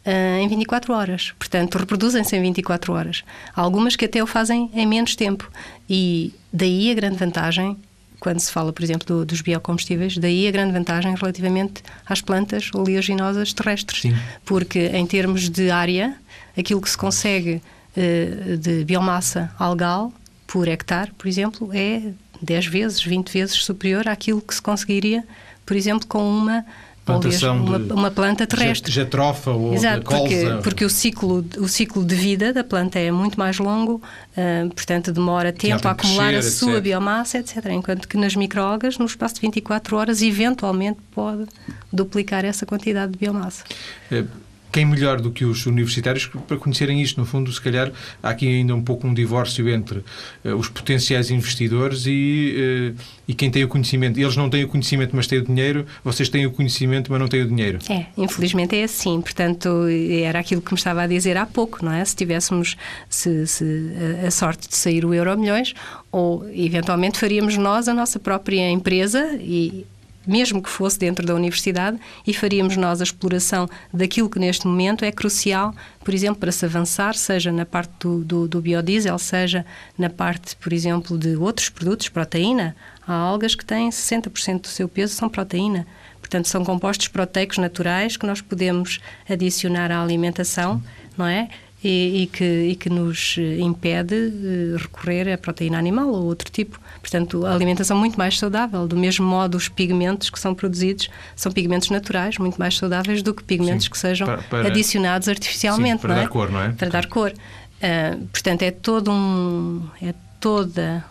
uh, 0.07 0.41
em 0.41 0.49
24 0.49 0.95
horas. 0.95 1.35
Portanto, 1.39 1.77
reproduzem-se 1.77 2.35
em 2.35 2.41
24 2.41 2.91
horas. 2.95 3.23
Há 3.55 3.61
algumas 3.61 3.95
que 3.95 4.07
até 4.07 4.23
o 4.23 4.27
fazem 4.27 4.71
em 4.73 4.87
menos 4.87 5.15
tempo. 5.15 5.51
E 5.91 6.33
daí 6.51 6.91
a 6.91 6.95
grande 6.95 7.19
vantagem, 7.19 7.77
quando 8.21 8.41
se 8.41 8.51
fala, 8.51 8.73
por 8.73 8.83
exemplo, 8.83 9.07
do, 9.07 9.25
dos 9.25 9.41
biocombustíveis, 9.41 10.19
daí 10.19 10.49
a 10.49 10.51
grande 10.51 10.73
vantagem 10.73 11.15
relativamente 11.15 11.83
às 12.07 12.21
plantas 12.21 12.71
oleaginosas 12.75 13.53
terrestres. 13.53 14.03
Sim. 14.03 14.17
Porque, 14.45 14.87
em 14.93 15.07
termos 15.07 15.49
de 15.49 15.71
área, 15.71 16.17
aquilo 16.57 16.81
que 16.81 16.91
se 16.91 16.99
consegue 16.99 17.63
uh, 17.97 18.57
de 18.57 18.85
biomassa 18.85 19.53
algal 19.59 20.13
por 20.47 20.67
hectare, 20.67 21.13
por 21.17 21.29
exemplo, 21.29 21.71
é 21.73 22.13
10 22.41 22.67
vezes, 22.67 23.03
20 23.03 23.33
vezes 23.33 23.57
superior 23.57 24.09
àquilo 24.09 24.41
que 24.41 24.55
se 24.55 24.63
conseguiria, 24.63 25.25
por 25.65 25.77
exemplo, 25.77 26.07
com 26.07 26.27
uma 26.27 26.65
plantação 27.13 27.65
uma, 27.65 27.79
uma, 27.79 28.11
planta 28.11 28.47
terrestre. 28.47 28.93
Jatrofa 28.93 29.51
ou 29.51 29.75
Exato. 29.75 30.03
Porque, 30.03 30.45
porque 30.63 30.85
o, 30.85 30.91
ciclo, 30.91 31.45
o 31.59 31.69
ciclo 31.69 32.05
de 32.05 32.15
vida 32.15 32.53
da 32.53 32.63
planta 32.63 32.99
é 32.99 33.11
muito 33.11 33.39
mais 33.39 33.59
longo, 33.59 33.95
uh, 33.97 34.69
portanto 34.75 35.13
demora 35.13 35.53
tempo 35.53 35.87
a 35.87 35.93
acumular 35.93 36.33
crescer, 36.33 36.49
a 36.49 36.51
sua 36.51 36.73
etc. 36.73 36.83
biomassa, 36.83 37.39
etc. 37.39 37.67
Enquanto 37.71 38.09
que 38.09 38.17
nas 38.17 38.37
microalgas, 38.37 38.99
no 38.99 39.07
espaço 39.07 39.37
de 39.37 39.41
24 39.43 39.97
horas, 39.97 40.23
eventualmente 40.23 40.99
pode 41.13 41.47
duplicar 41.93 42.45
essa 42.45 42.65
quantidade 42.65 43.13
de 43.13 43.19
biomassa. 43.19 43.65
É 44.11 44.25
quem 44.71 44.85
melhor 44.85 45.21
do 45.21 45.31
que 45.31 45.45
os 45.45 45.67
universitários 45.67 46.27
para 46.27 46.57
conhecerem 46.57 47.01
isto? 47.01 47.19
No 47.19 47.27
fundo, 47.27 47.53
se 47.53 47.61
calhar, 47.61 47.91
há 48.23 48.31
aqui 48.31 48.47
ainda 48.47 48.75
um 48.75 48.83
pouco 48.83 49.07
um 49.07 49.15
divórcio 49.15 49.69
entre 49.69 49.99
uh, 50.45 50.55
os 50.57 50.69
potenciais 50.69 51.31
investidores 51.31 52.05
e, 52.07 52.95
uh, 52.97 53.01
e 53.27 53.35
quem 53.35 53.51
tem 53.51 53.65
o 53.65 53.69
conhecimento. 53.69 54.19
Eles 54.19 54.37
não 54.37 54.51
têm 54.51 54.65
o 54.65 54.69
conhecimento, 54.69 55.15
mas 55.15 55.27
têm 55.27 55.39
o 55.39 55.45
dinheiro. 55.45 55.87
Vocês 56.05 56.29
têm 56.29 56.47
o 56.47 56.51
conhecimento, 56.51 57.11
mas 57.11 57.21
não 57.21 57.29
têm 57.29 57.43
o 57.43 57.49
dinheiro. 57.49 57.79
É, 57.89 58.07
infelizmente 58.17 58.77
é 58.77 58.85
assim. 58.85 59.21
Portanto, 59.21 59.87
era 60.23 60.39
aquilo 60.39 60.61
que 60.61 60.73
me 60.73 60.79
estava 60.79 61.03
a 61.03 61.07
dizer 61.07 61.37
há 61.37 61.47
pouco, 61.47 61.85
não 61.85 61.93
é? 61.93 62.05
Se 62.05 62.15
tivéssemos 62.15 62.77
se, 63.09 63.47
se, 63.47 63.93
a 64.27 64.31
sorte 64.31 64.69
de 64.69 64.77
sair 64.77 65.05
o 65.05 65.15
Euro 65.15 65.39
Milhões, 65.39 65.75
ou 66.11 66.49
eventualmente 66.51 67.19
faríamos 67.19 67.57
nós 67.57 67.89
a 67.89 67.95
nossa 67.95 68.19
própria 68.19 68.69
empresa 68.71 69.37
e 69.41 69.87
mesmo 70.29 70.63
que 70.63 70.69
fosse 70.69 70.99
dentro 70.99 71.27
da 71.27 71.35
universidade, 71.35 71.99
e 72.27 72.35
faríamos 72.35 72.77
nós 72.77 73.01
a 73.01 73.05
exploração 73.05 73.69
daquilo 73.93 74.29
que 74.29 74.39
neste 74.39 74.67
momento 74.67 75.05
é 75.05 75.11
crucial, 75.11 75.75
por 76.05 76.13
exemplo, 76.13 76.39
para 76.39 76.53
se 76.53 76.67
avançar, 76.67 77.15
seja 77.15 77.51
na 77.51 77.65
parte 77.65 77.91
do, 77.99 78.23
do, 78.23 78.49
do 78.49 78.61
biodiesel, 78.61 79.19
seja 79.19 79.65
na 79.97 80.11
parte, 80.11 80.55
por 80.57 80.73
exemplo, 80.73 81.17
de 81.17 81.35
outros 81.35 81.71
produtos, 81.71 82.11
proteína. 82.11 82.77
Há 83.07 83.15
algas 83.15 83.55
que 83.55 83.65
têm 83.65 83.89
60% 83.89 84.61
do 84.61 84.69
seu 84.69 84.87
peso 84.87 85.15
são 85.15 85.31
proteína. 85.31 85.87
Portanto, 86.21 86.47
são 86.47 86.63
compostos 86.63 87.09
proteicos 87.09 87.57
naturais 87.57 88.17
que 88.17 88.27
nós 88.27 88.43
podemos 88.43 89.01
adicionar 89.29 89.91
à 89.91 90.03
alimentação, 90.03 90.83
não 91.17 91.27
é? 91.27 91.49
E, 91.83 92.23
e, 92.23 92.27
que, 92.27 92.45
e 92.45 92.75
que 92.75 92.91
nos 92.91 93.37
impede 93.39 94.15
uh, 94.17 94.77
recorrer 94.79 95.33
a 95.33 95.39
proteína 95.39 95.79
animal 95.79 96.09
ou 96.09 96.25
outro 96.25 96.51
tipo. 96.51 96.81
Portanto, 97.01 97.47
a 97.47 97.55
alimentação 97.55 97.97
muito 97.97 98.19
mais 98.19 98.37
saudável. 98.37 98.89
Do 98.89 98.97
mesmo 98.97 99.25
modo, 99.25 99.57
os 99.57 99.69
pigmentos 99.69 100.29
que 100.29 100.41
são 100.41 100.57
produzidos 100.57 101.09
são 101.37 101.53
pigmentos 101.53 101.89
naturais, 101.91 102.37
muito 102.37 102.59
mais 102.59 102.77
saudáveis 102.77 103.23
do 103.23 103.33
que 103.33 103.45
pigmentos 103.45 103.85
sim, 103.85 103.91
que 103.93 103.97
sejam 103.99 104.27
para, 104.27 104.39
para, 104.39 104.67
adicionados 104.67 105.29
artificialmente. 105.29 106.03
Sim, 106.03 106.09
para 106.09 106.15
dar 106.17 106.25
é? 106.25 106.27
cor, 106.27 106.51
não 106.51 106.61
é? 106.61 106.69
Para 106.71 106.89
dar 106.89 107.07
cor. 107.07 107.31
Uh, 107.31 108.27
portanto, 108.27 108.63
é 108.63 108.73
todo 108.73 109.13
um 109.13 109.89
é 110.03 110.13
toda 110.41 111.05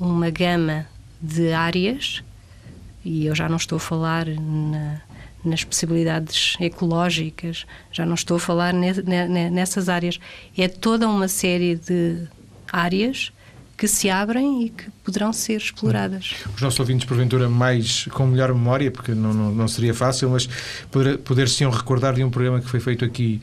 uma 0.00 0.30
gama 0.30 0.86
de 1.20 1.52
áreas 1.52 2.22
e 3.04 3.26
eu 3.26 3.34
já 3.34 3.48
não 3.48 3.56
estou 3.56 3.76
a 3.76 3.80
falar 3.80 4.26
na 4.26 5.00
nas 5.44 5.64
possibilidades 5.64 6.56
ecológicas, 6.60 7.66
já 7.92 8.06
não 8.06 8.14
estou 8.14 8.36
a 8.36 8.40
falar 8.40 8.72
nessas 8.72 9.88
áreas. 9.88 10.18
É 10.56 10.68
toda 10.68 11.08
uma 11.08 11.28
série 11.28 11.76
de 11.76 12.26
áreas 12.72 13.32
que 13.76 13.88
se 13.88 14.08
abrem 14.08 14.66
e 14.66 14.70
que 14.70 14.88
poderão 15.04 15.32
ser 15.32 15.56
exploradas. 15.56 16.34
Os 16.54 16.62
nossos 16.62 16.78
ouvintes, 16.78 17.06
porventura, 17.06 17.48
mais 17.48 18.06
com 18.06 18.26
melhor 18.26 18.54
memória, 18.54 18.90
porque 18.90 19.12
não, 19.12 19.34
não, 19.34 19.52
não 19.52 19.68
seria 19.68 19.92
fácil, 19.92 20.30
mas 20.30 20.48
poder, 20.90 21.18
poder-se 21.18 21.64
recordar 21.64 22.14
de 22.14 22.22
um 22.22 22.30
programa 22.30 22.60
que 22.60 22.68
foi 22.68 22.80
feito 22.80 23.04
aqui 23.04 23.40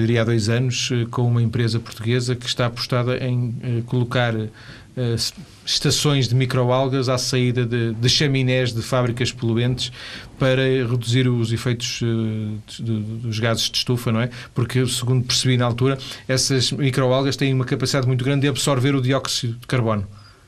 diria 0.00 0.22
há 0.22 0.24
dois 0.24 0.48
anos, 0.48 0.90
eh, 0.92 1.06
com 1.10 1.22
uma 1.26 1.42
empresa 1.42 1.78
portuguesa 1.78 2.34
que 2.34 2.46
está 2.46 2.66
apostada 2.66 3.16
em 3.24 3.54
eh, 3.62 3.82
colocar 3.86 4.34
eh, 4.34 5.16
estações 5.64 6.28
de 6.28 6.34
microalgas 6.34 7.08
à 7.08 7.16
saída 7.16 7.64
de, 7.64 7.92
de, 7.92 8.08
chaminés 8.08 8.72
de 8.72 8.82
fábricas 8.82 9.32
poluentes 9.32 9.90
para 10.38 10.62
reduzir 10.62 11.28
os 11.28 11.52
efeitos 11.52 12.02
uh, 12.02 12.82
de, 12.82 13.00
dos 13.00 13.38
gases 13.38 13.70
de 13.70 13.78
estufa, 13.78 14.12
não 14.12 14.20
é? 14.20 14.30
Porque, 14.54 14.86
segundo 14.86 15.24
percebi 15.24 15.56
na 15.56 15.64
altura, 15.64 15.98
essas 16.28 16.72
microalgas 16.72 17.36
têm 17.36 17.54
uma 17.54 17.64
capacidade 17.64 18.06
muito 18.06 18.24
grande 18.24 18.42
de 18.42 18.48
absorver 18.48 18.94
o 18.94 19.00
dióxido 19.00 19.54
de 19.54 19.66
carbono. 19.66 20.06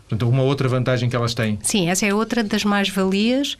Portanto, 0.08 0.28
uma 0.28 0.42
outra 0.42 0.68
vantagem 0.68 1.08
que 1.08 1.16
elas 1.16 1.34
têm. 1.34 1.58
Sim, 1.62 1.88
essa 1.88 2.06
é 2.06 2.14
outra 2.14 2.44
das 2.44 2.64
mais-valias 2.64 3.54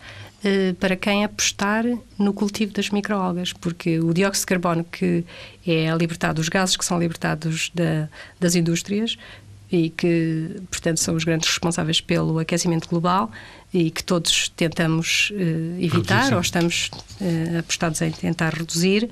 uh, 0.45 0.75
para 0.75 0.95
quem 0.95 1.25
apostar 1.25 1.85
no 2.19 2.33
cultivo 2.33 2.73
das 2.73 2.91
microalgas, 2.91 3.53
porque 3.53 3.99
o 3.99 4.13
dióxido 4.13 4.43
de 4.43 4.47
carbono 4.47 4.85
que 4.85 5.25
é 5.67 5.91
libertado, 5.97 6.41
os 6.41 6.49
gases 6.49 6.77
que 6.77 6.85
são 6.85 6.99
libertados 6.99 7.71
da, 7.75 8.09
das 8.39 8.55
indústrias, 8.55 9.17
e 9.77 9.91
que, 9.91 10.57
portanto, 10.71 10.99
são 11.01 11.15
os 11.15 11.25
grandes 11.25 11.49
responsáveis 11.49 12.01
pelo 12.01 12.39
aquecimento 12.39 12.89
global 12.89 13.31
e 13.75 13.91
que 13.91 14.03
todos 14.03 14.49
tentamos 14.49 15.31
uh, 15.33 15.85
evitar 15.85 16.33
ou 16.33 16.41
estamos 16.41 16.91
uh, 17.21 17.59
apostados 17.59 18.01
em 18.01 18.11
tentar 18.11 18.55
reduzir. 18.55 19.11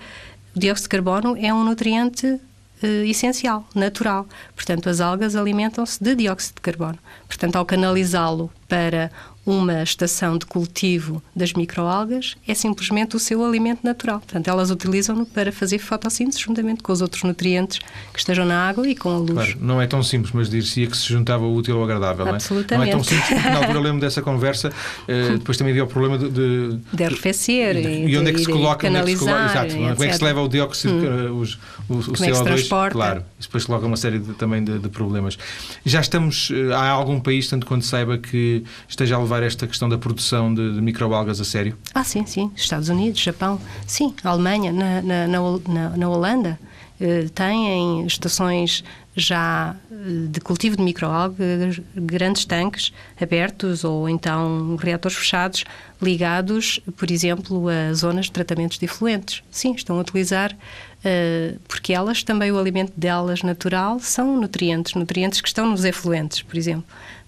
O 0.56 0.58
dióxido 0.58 0.84
de 0.84 0.88
carbono 0.88 1.36
é 1.36 1.52
um 1.52 1.62
nutriente 1.64 2.26
uh, 2.26 2.86
essencial, 3.04 3.68
natural. 3.74 4.26
Portanto, 4.54 4.88
as 4.88 5.00
algas 5.00 5.36
alimentam-se 5.36 6.02
de 6.02 6.14
dióxido 6.14 6.54
de 6.54 6.62
carbono. 6.62 6.98
Portanto, 7.28 7.56
ao 7.56 7.66
canalizá-lo 7.66 8.50
para 8.66 9.10
uma 9.46 9.82
estação 9.82 10.38
de 10.38 10.46
cultivo 10.46 11.22
das 11.34 11.52
microalgas 11.52 12.36
é 12.46 12.54
simplesmente 12.54 13.16
o 13.16 13.18
seu 13.18 13.44
alimento 13.44 13.80
natural. 13.84 14.20
Portanto, 14.20 14.48
elas 14.48 14.70
utilizam-no 14.70 15.26
para 15.26 15.52
fazer 15.52 15.78
fotossíntese 15.78 16.40
juntamente 16.40 16.82
com 16.82 16.92
os 16.92 17.00
outros 17.02 17.22
nutrientes 17.22 17.78
que 18.12 18.18
estejam 18.18 18.44
na 18.46 18.68
água 18.68 18.88
e 18.88 18.94
com 18.94 19.10
a 19.10 19.18
luz. 19.18 19.32
Claro, 19.32 19.58
não 19.60 19.80
é 19.80 19.86
tão 19.86 20.02
simples, 20.02 20.32
mas 20.32 20.48
dir-se 20.48 20.86
que 20.86 20.96
se 20.96 21.08
juntava 21.08 21.44
o 21.44 21.54
útil 21.54 21.76
ao 21.76 21.84
agradável. 21.84 22.26
Absolutamente. 22.26 22.74
Não 22.74 22.82
é, 22.82 22.86
não 22.86 23.00
é 23.00 23.04
tão 23.04 23.04
simples, 23.04 23.28
porque 23.28 23.50
na 23.50 23.58
altura 23.58 23.80
lembro 23.84 24.00
dessa 24.00 24.22
conversa, 24.22 24.68
uh, 24.70 25.38
depois 25.38 25.58
também 25.58 25.72
havia 25.72 25.84
o 25.84 25.88
problema 25.88 26.18
de... 26.18 26.30
De, 26.34 26.78
de 26.92 27.04
arrefecer 27.04 27.76
e, 27.76 28.08
e 28.08 28.18
onde 28.18 28.30
é 28.30 28.32
que 28.32 28.40
se 28.40 28.46
coloca, 28.46 28.88
onde 28.88 28.96
é 28.96 29.02
que 29.02 29.12
se 29.12 29.18
coloca, 29.18 29.44
exato, 29.44 29.74
como 29.74 30.04
é 30.04 30.08
que 30.08 30.16
se 30.16 30.24
leva 30.24 30.42
o 30.42 30.48
dióxido, 30.48 30.94
hum. 30.94 31.40
os, 31.40 31.54
o, 31.88 31.94
o 31.94 32.12
CO2, 32.12 32.86
é 32.86 32.90
claro, 32.90 33.24
depois 33.38 33.64
coloca 33.64 33.86
uma 33.86 33.96
série 33.96 34.18
de, 34.18 34.32
também 34.34 34.64
de, 34.64 34.78
de, 34.78 34.88
problemas. 34.88 35.38
Já 35.84 36.00
estamos, 36.00 36.50
eh, 36.50 36.72
há 36.72 36.88
algum 36.88 37.20
país, 37.20 37.48
tanto 37.48 37.66
quanto 37.66 37.84
saiba, 37.84 38.16
que 38.18 38.64
esteja 38.88 39.16
a 39.16 39.18
levar 39.18 39.33
esta 39.42 39.66
questão 39.66 39.88
da 39.88 39.98
produção 39.98 40.54
de, 40.54 40.74
de, 40.74 40.80
microalgas 40.80 41.40
a 41.40 41.44
sério? 41.44 41.76
Ah, 41.94 42.04
sim, 42.04 42.24
sim. 42.26 42.50
Estados 42.54 42.88
Unidos, 42.88 43.20
Japão, 43.20 43.60
sim. 43.86 44.14
Alemanha, 44.22 44.72
na, 44.72 45.02
na, 45.02 45.26
na, 45.26 45.96
na 45.96 46.08
Holanda, 46.08 46.58
eh, 47.00 47.26
têm 47.34 48.06
estações 48.06 48.84
já 49.16 49.74
eh, 49.90 49.94
de 50.28 50.40
cultivo 50.40 50.76
de 50.76 50.82
microalgas, 50.82 51.80
grandes 51.94 52.44
tanques 52.44 52.92
abertos 53.20 53.84
ou 53.84 54.08
então 54.08 54.76
reatores 54.76 55.16
fechados 55.16 55.64
ligados, 56.00 56.80
por 56.96 57.10
exemplo, 57.10 57.68
a 57.68 57.92
zonas 57.94 58.26
de 58.26 58.32
tratamentos 58.32 58.78
de 58.78 58.84
efluentes. 58.84 59.42
Sim, 59.50 59.74
estão 59.74 59.96
a 59.96 60.00
utilizar, 60.00 60.52
uh, 60.52 61.58
porque 61.66 61.92
elas 61.92 62.22
também, 62.22 62.52
o 62.52 62.58
alimento 62.58 62.92
delas 62.96 63.42
natural, 63.42 63.98
são 64.00 64.38
nutrientes, 64.38 64.94
nutrientes 64.94 65.40
que 65.40 65.48
estão 65.48 65.66
nos 65.70 65.84
efluentes, 65.84 66.42
por 66.42 66.56
exemplo. 66.56 66.84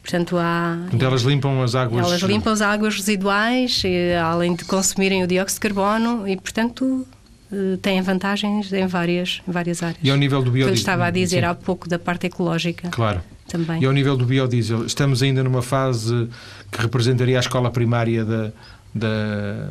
Portanto, 0.07 0.39
há. 0.39 0.79
Portanto, 0.83 1.03
elas 1.03 1.23
limpam 1.23 1.63
as 1.63 1.75
águas. 1.75 2.07
Elas 2.07 2.23
limpam 2.23 2.53
as 2.53 2.63
águas 2.63 2.95
residuais, 2.95 3.83
e, 3.85 4.15
além 4.15 4.55
de 4.55 4.65
consumirem 4.65 5.25
o 5.25 5.27
dióxido 5.27 5.57
de 5.57 5.61
carbono, 5.61 6.29
e, 6.29 6.37
portanto, 6.37 7.05
eh, 7.53 7.77
têm 7.83 8.01
vantagens 8.03 8.73
em 8.73 8.87
várias, 8.87 9.43
em 9.47 9.51
várias 9.51 9.83
áreas. 9.83 9.99
E 10.01 10.09
ao 10.09 10.17
nível 10.17 10.43
do 10.43 10.51
biodiesel? 10.53 10.69
eu 10.69 10.75
estava 10.75 11.07
a 11.07 11.11
dizer 11.11 11.41
Sim. 11.41 11.47
há 11.47 11.55
pouco 11.57 11.89
da 11.89 11.99
parte 11.99 12.29
ecológica. 12.29 12.89
Claro. 12.91 13.21
Também. 13.49 13.83
E 13.83 13.87
ao 13.87 13.93
nível 13.93 14.17
do 14.17 14.25
biodiesel, 14.25 14.87
estamos 14.87 15.25
ainda 15.25 15.43
numa 15.43 15.63
fase 15.63 16.29
que 16.71 16.81
representaria 16.81 17.37
a 17.37 17.41
escola 17.41 17.69
primária 17.69 18.25
da, 18.25 18.53
da, 18.95 19.71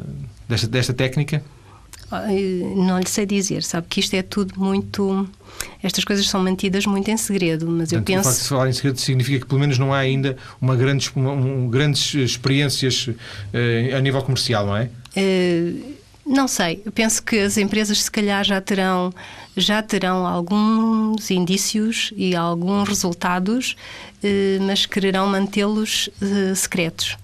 desta, 0.49 0.67
desta 0.67 0.93
técnica? 0.93 1.41
Não 2.75 2.99
lhe 2.99 3.07
sei 3.07 3.25
dizer, 3.25 3.63
sabe 3.63 3.87
que 3.89 3.99
isto 3.99 4.13
é 4.13 4.21
tudo 4.21 4.59
muito. 4.59 5.27
Estas 5.81 6.03
coisas 6.03 6.27
são 6.27 6.41
mantidas 6.43 6.85
muito 6.85 7.09
em 7.09 7.17
segredo, 7.17 7.65
mas 7.67 7.89
Portanto, 7.89 8.09
eu 8.09 8.15
penso. 8.15 8.29
O 8.29 8.31
facto 8.31 8.43
de 8.43 8.49
falar 8.49 8.69
em 8.69 8.73
segredo 8.73 8.99
significa 8.99 9.39
que, 9.39 9.45
pelo 9.45 9.59
menos, 9.59 9.77
não 9.79 9.93
há 9.93 9.99
ainda 9.99 10.37
uma 10.61 10.75
grandes, 10.75 11.11
um, 11.15 11.67
grandes 11.67 12.13
experiências 12.13 13.07
uh, 13.07 13.95
a 13.97 13.99
nível 13.99 14.21
comercial, 14.21 14.65
não 14.65 14.77
é? 14.77 14.89
Uh, 15.17 15.95
não 16.25 16.47
sei, 16.47 16.81
eu 16.83 16.91
penso 16.91 17.21
que 17.21 17.37
as 17.39 17.57
empresas 17.57 18.03
se 18.03 18.11
calhar 18.11 18.43
já 18.43 18.59
terão, 18.59 19.13
já 19.55 19.81
terão 19.83 20.25
alguns 20.25 21.29
indícios 21.29 22.11
e 22.17 22.35
alguns 22.35 22.89
resultados, 22.89 23.75
uh, 24.23 24.63
mas 24.63 24.85
quererão 24.85 25.27
mantê-los 25.27 26.09
secretos. 26.55 27.17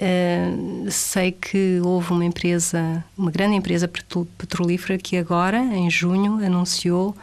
Uh, 0.00 0.88
sei 0.92 1.32
que 1.32 1.80
houve 1.82 2.12
uma 2.12 2.24
empresa, 2.24 3.04
uma 3.16 3.32
grande 3.32 3.56
empresa 3.56 3.90
petrolífera 4.38 4.96
que 4.96 5.16
agora, 5.16 5.58
em 5.58 5.90
junho, 5.90 6.34
anunciou 6.44 7.16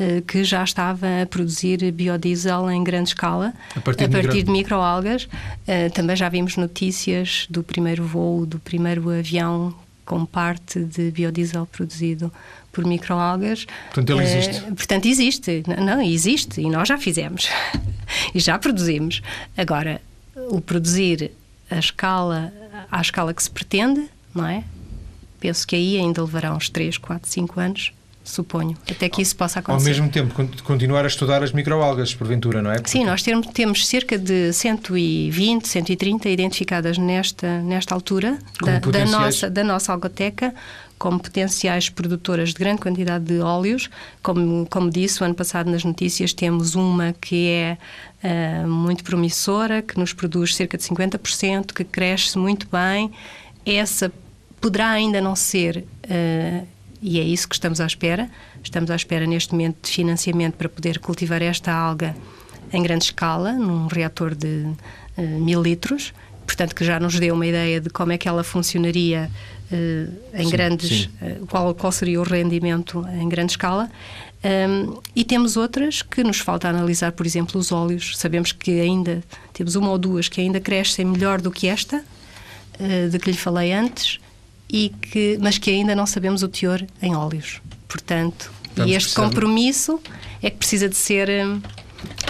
uh, 0.00 0.22
que 0.22 0.42
já 0.42 0.64
estava 0.64 1.06
a 1.22 1.26
produzir 1.26 1.92
biodiesel 1.92 2.68
em 2.68 2.82
grande 2.82 3.10
escala 3.10 3.54
a 3.76 3.80
partir, 3.80 4.04
a 4.04 4.06
de, 4.08 4.12
partir 4.12 4.42
de 4.42 4.50
microalgas. 4.50 5.24
Uh, 5.24 5.88
também 5.94 6.16
já 6.16 6.28
vimos 6.28 6.56
notícias 6.56 7.46
do 7.48 7.62
primeiro 7.62 8.04
voo 8.04 8.44
do 8.44 8.58
primeiro 8.58 9.08
avião 9.08 9.72
com 10.04 10.26
parte 10.26 10.80
de 10.80 11.12
biodiesel 11.12 11.66
produzido 11.66 12.32
por 12.72 12.84
microalgas. 12.84 13.66
Portanto, 13.92 14.10
ele 14.10 14.22
existe. 14.24 14.60
portanto, 14.62 15.06
existe. 15.06 15.62
Não, 15.80 16.02
existe 16.02 16.60
e 16.60 16.68
nós 16.68 16.88
já 16.88 16.98
fizemos. 16.98 17.48
e 18.34 18.40
já 18.40 18.58
produzimos. 18.58 19.22
Agora, 19.56 20.00
o 20.34 20.60
produzir 20.60 21.30
a 21.70 21.78
escala, 21.78 22.52
à 22.90 23.00
escala 23.00 23.34
que 23.34 23.42
se 23.42 23.50
pretende, 23.50 24.08
não 24.34 24.46
é? 24.46 24.64
Penso 25.40 25.66
que 25.66 25.76
aí 25.76 25.96
ainda 25.96 26.22
levará 26.22 26.54
uns 26.54 26.68
3, 26.68 26.98
4, 26.98 27.28
5 27.28 27.60
anos 27.60 27.92
suponho, 28.24 28.76
até 28.90 29.08
que 29.08 29.22
isso 29.22 29.36
possa 29.36 29.60
acontecer. 29.60 29.88
Ao 29.88 29.94
mesmo 29.94 30.10
tempo, 30.10 30.34
continuar 30.64 31.04
a 31.04 31.06
estudar 31.06 31.42
as 31.42 31.52
microalgas, 31.52 32.14
porventura, 32.14 32.60
não 32.60 32.70
é? 32.70 32.74
Porque... 32.76 32.90
Sim, 32.90 33.04
nós 33.04 33.22
temos, 33.22 33.46
temos 33.48 33.86
cerca 33.86 34.18
de 34.18 34.52
120, 34.52 35.66
130 35.66 36.28
identificadas 36.28 36.98
nesta, 36.98 37.60
nesta 37.62 37.94
altura 37.94 38.38
da, 38.60 38.78
da, 38.80 39.04
nossa, 39.04 39.48
da 39.48 39.62
nossa 39.62 39.92
algoteca 39.92 40.52
como 40.98 41.20
potenciais 41.20 41.88
produtoras 41.88 42.50
de 42.50 42.58
grande 42.58 42.80
quantidade 42.80 43.24
de 43.24 43.40
óleos. 43.40 43.90
Como, 44.22 44.66
como 44.66 44.90
disse, 44.90 45.22
o 45.22 45.24
ano 45.24 45.34
passado 45.34 45.70
nas 45.70 45.84
notícias 45.84 46.32
temos 46.32 46.74
uma 46.74 47.12
que 47.12 47.48
é 47.48 47.78
uh, 48.24 48.68
muito 48.68 49.04
promissora, 49.04 49.82
que 49.82 49.98
nos 49.98 50.12
produz 50.12 50.54
cerca 50.54 50.78
de 50.78 50.84
50%, 50.84 51.72
que 51.72 51.84
cresce 51.84 52.38
muito 52.38 52.66
bem. 52.70 53.10
Essa 53.64 54.12
poderá 54.60 54.90
ainda 54.90 55.20
não 55.20 55.36
ser 55.36 55.84
uh, 56.04 56.66
e 57.00 57.20
é 57.20 57.22
isso 57.22 57.48
que 57.48 57.54
estamos 57.54 57.80
à 57.80 57.86
espera. 57.86 58.28
Estamos 58.62 58.90
à 58.90 58.96
espera 58.96 59.26
neste 59.26 59.52
momento 59.52 59.86
de 59.86 59.90
financiamento 59.90 60.54
para 60.54 60.68
poder 60.68 60.98
cultivar 60.98 61.42
esta 61.42 61.72
alga 61.72 62.16
em 62.72 62.82
grande 62.82 63.04
escala, 63.04 63.52
num 63.52 63.86
reator 63.86 64.34
de 64.34 64.66
uh, 65.16 65.22
mil 65.40 65.62
litros, 65.62 66.12
portanto 66.44 66.74
que 66.74 66.84
já 66.84 66.98
nos 66.98 67.18
deu 67.18 67.34
uma 67.34 67.46
ideia 67.46 67.80
de 67.80 67.90
como 67.90 68.12
é 68.12 68.18
que 68.18 68.28
ela 68.28 68.42
funcionaria 68.42 69.30
em 70.34 70.44
sim, 70.44 70.50
grandes, 70.50 71.02
sim. 71.02 71.08
Uh, 71.20 71.46
qual, 71.46 71.74
qual 71.74 71.92
seria 71.92 72.20
o 72.20 72.22
rendimento 72.22 73.04
em 73.20 73.28
grande 73.28 73.52
escala. 73.52 73.90
Um, 74.44 75.00
e 75.14 75.24
temos 75.24 75.56
outras 75.56 76.02
que 76.02 76.22
nos 76.22 76.38
falta 76.38 76.68
analisar, 76.68 77.12
por 77.12 77.26
exemplo, 77.26 77.60
os 77.60 77.72
óleos. 77.72 78.16
Sabemos 78.16 78.52
que 78.52 78.80
ainda 78.80 79.22
temos 79.52 79.74
uma 79.74 79.90
ou 79.90 79.98
duas 79.98 80.28
que 80.28 80.40
ainda 80.40 80.60
crescem 80.60 81.04
melhor 81.04 81.40
do 81.40 81.50
que 81.50 81.66
esta, 81.66 82.04
uh, 82.78 83.10
de 83.10 83.18
que 83.18 83.30
lhe 83.30 83.36
falei 83.36 83.72
antes, 83.72 84.20
e 84.68 84.90
que, 84.90 85.38
mas 85.40 85.58
que 85.58 85.70
ainda 85.70 85.94
não 85.94 86.06
sabemos 86.06 86.42
o 86.42 86.48
teor 86.48 86.84
em 87.00 87.14
óleos. 87.14 87.60
Portanto, 87.88 88.52
Vamos 88.74 88.92
e 88.92 88.94
este 88.94 89.14
compromisso 89.14 90.00
é 90.42 90.50
que 90.50 90.56
precisa 90.56 90.88
de 90.88 90.96
ser 90.96 91.28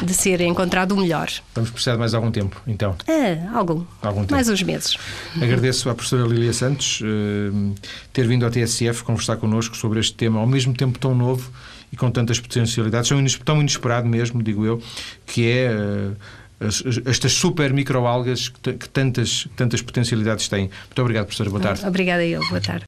de 0.02 0.14
ser 0.14 0.40
encontrado 0.40 0.92
o 0.92 0.96
melhor. 0.96 1.28
Vamos 1.54 1.70
precisar 1.70 1.92
de 1.92 1.98
mais 1.98 2.14
algum 2.14 2.30
tempo, 2.30 2.60
então? 2.66 2.96
É, 3.06 3.46
algum. 3.54 3.84
algum 4.02 4.20
tempo. 4.20 4.32
Mais 4.32 4.48
uns 4.48 4.62
meses. 4.62 4.96
Agradeço 5.40 5.88
à 5.88 5.94
professora 5.94 6.26
Lilia 6.26 6.52
Santos 6.52 7.00
uh, 7.00 7.74
ter 8.12 8.26
vindo 8.26 8.44
ao 8.44 8.50
TSF 8.50 9.02
conversar 9.02 9.36
connosco 9.36 9.76
sobre 9.76 10.00
este 10.00 10.14
tema, 10.14 10.40
ao 10.40 10.46
mesmo 10.46 10.74
tempo 10.74 10.98
tão 10.98 11.14
novo 11.14 11.50
e 11.92 11.96
com 11.96 12.10
tantas 12.10 12.38
potencialidades, 12.38 13.10
tão 13.44 13.60
inesperado 13.60 14.06
mesmo, 14.06 14.42
digo 14.42 14.64
eu, 14.64 14.82
que 15.26 15.46
é... 15.48 15.70
Uh, 15.70 16.16
estas 17.04 17.32
super 17.32 17.70
microalgas 17.70 18.48
que, 18.48 18.72
que 18.72 18.88
tantas, 18.88 19.46
tantas 19.54 19.82
potencialidades 19.82 20.48
têm. 20.48 20.70
Muito 20.86 21.02
obrigado, 21.02 21.26
professora. 21.26 21.50
Boa 21.50 21.62
tarde. 21.62 21.86
Obrigada 21.86 22.24
eu. 22.24 22.40
Boa 22.48 22.62
tarde. 22.62 22.86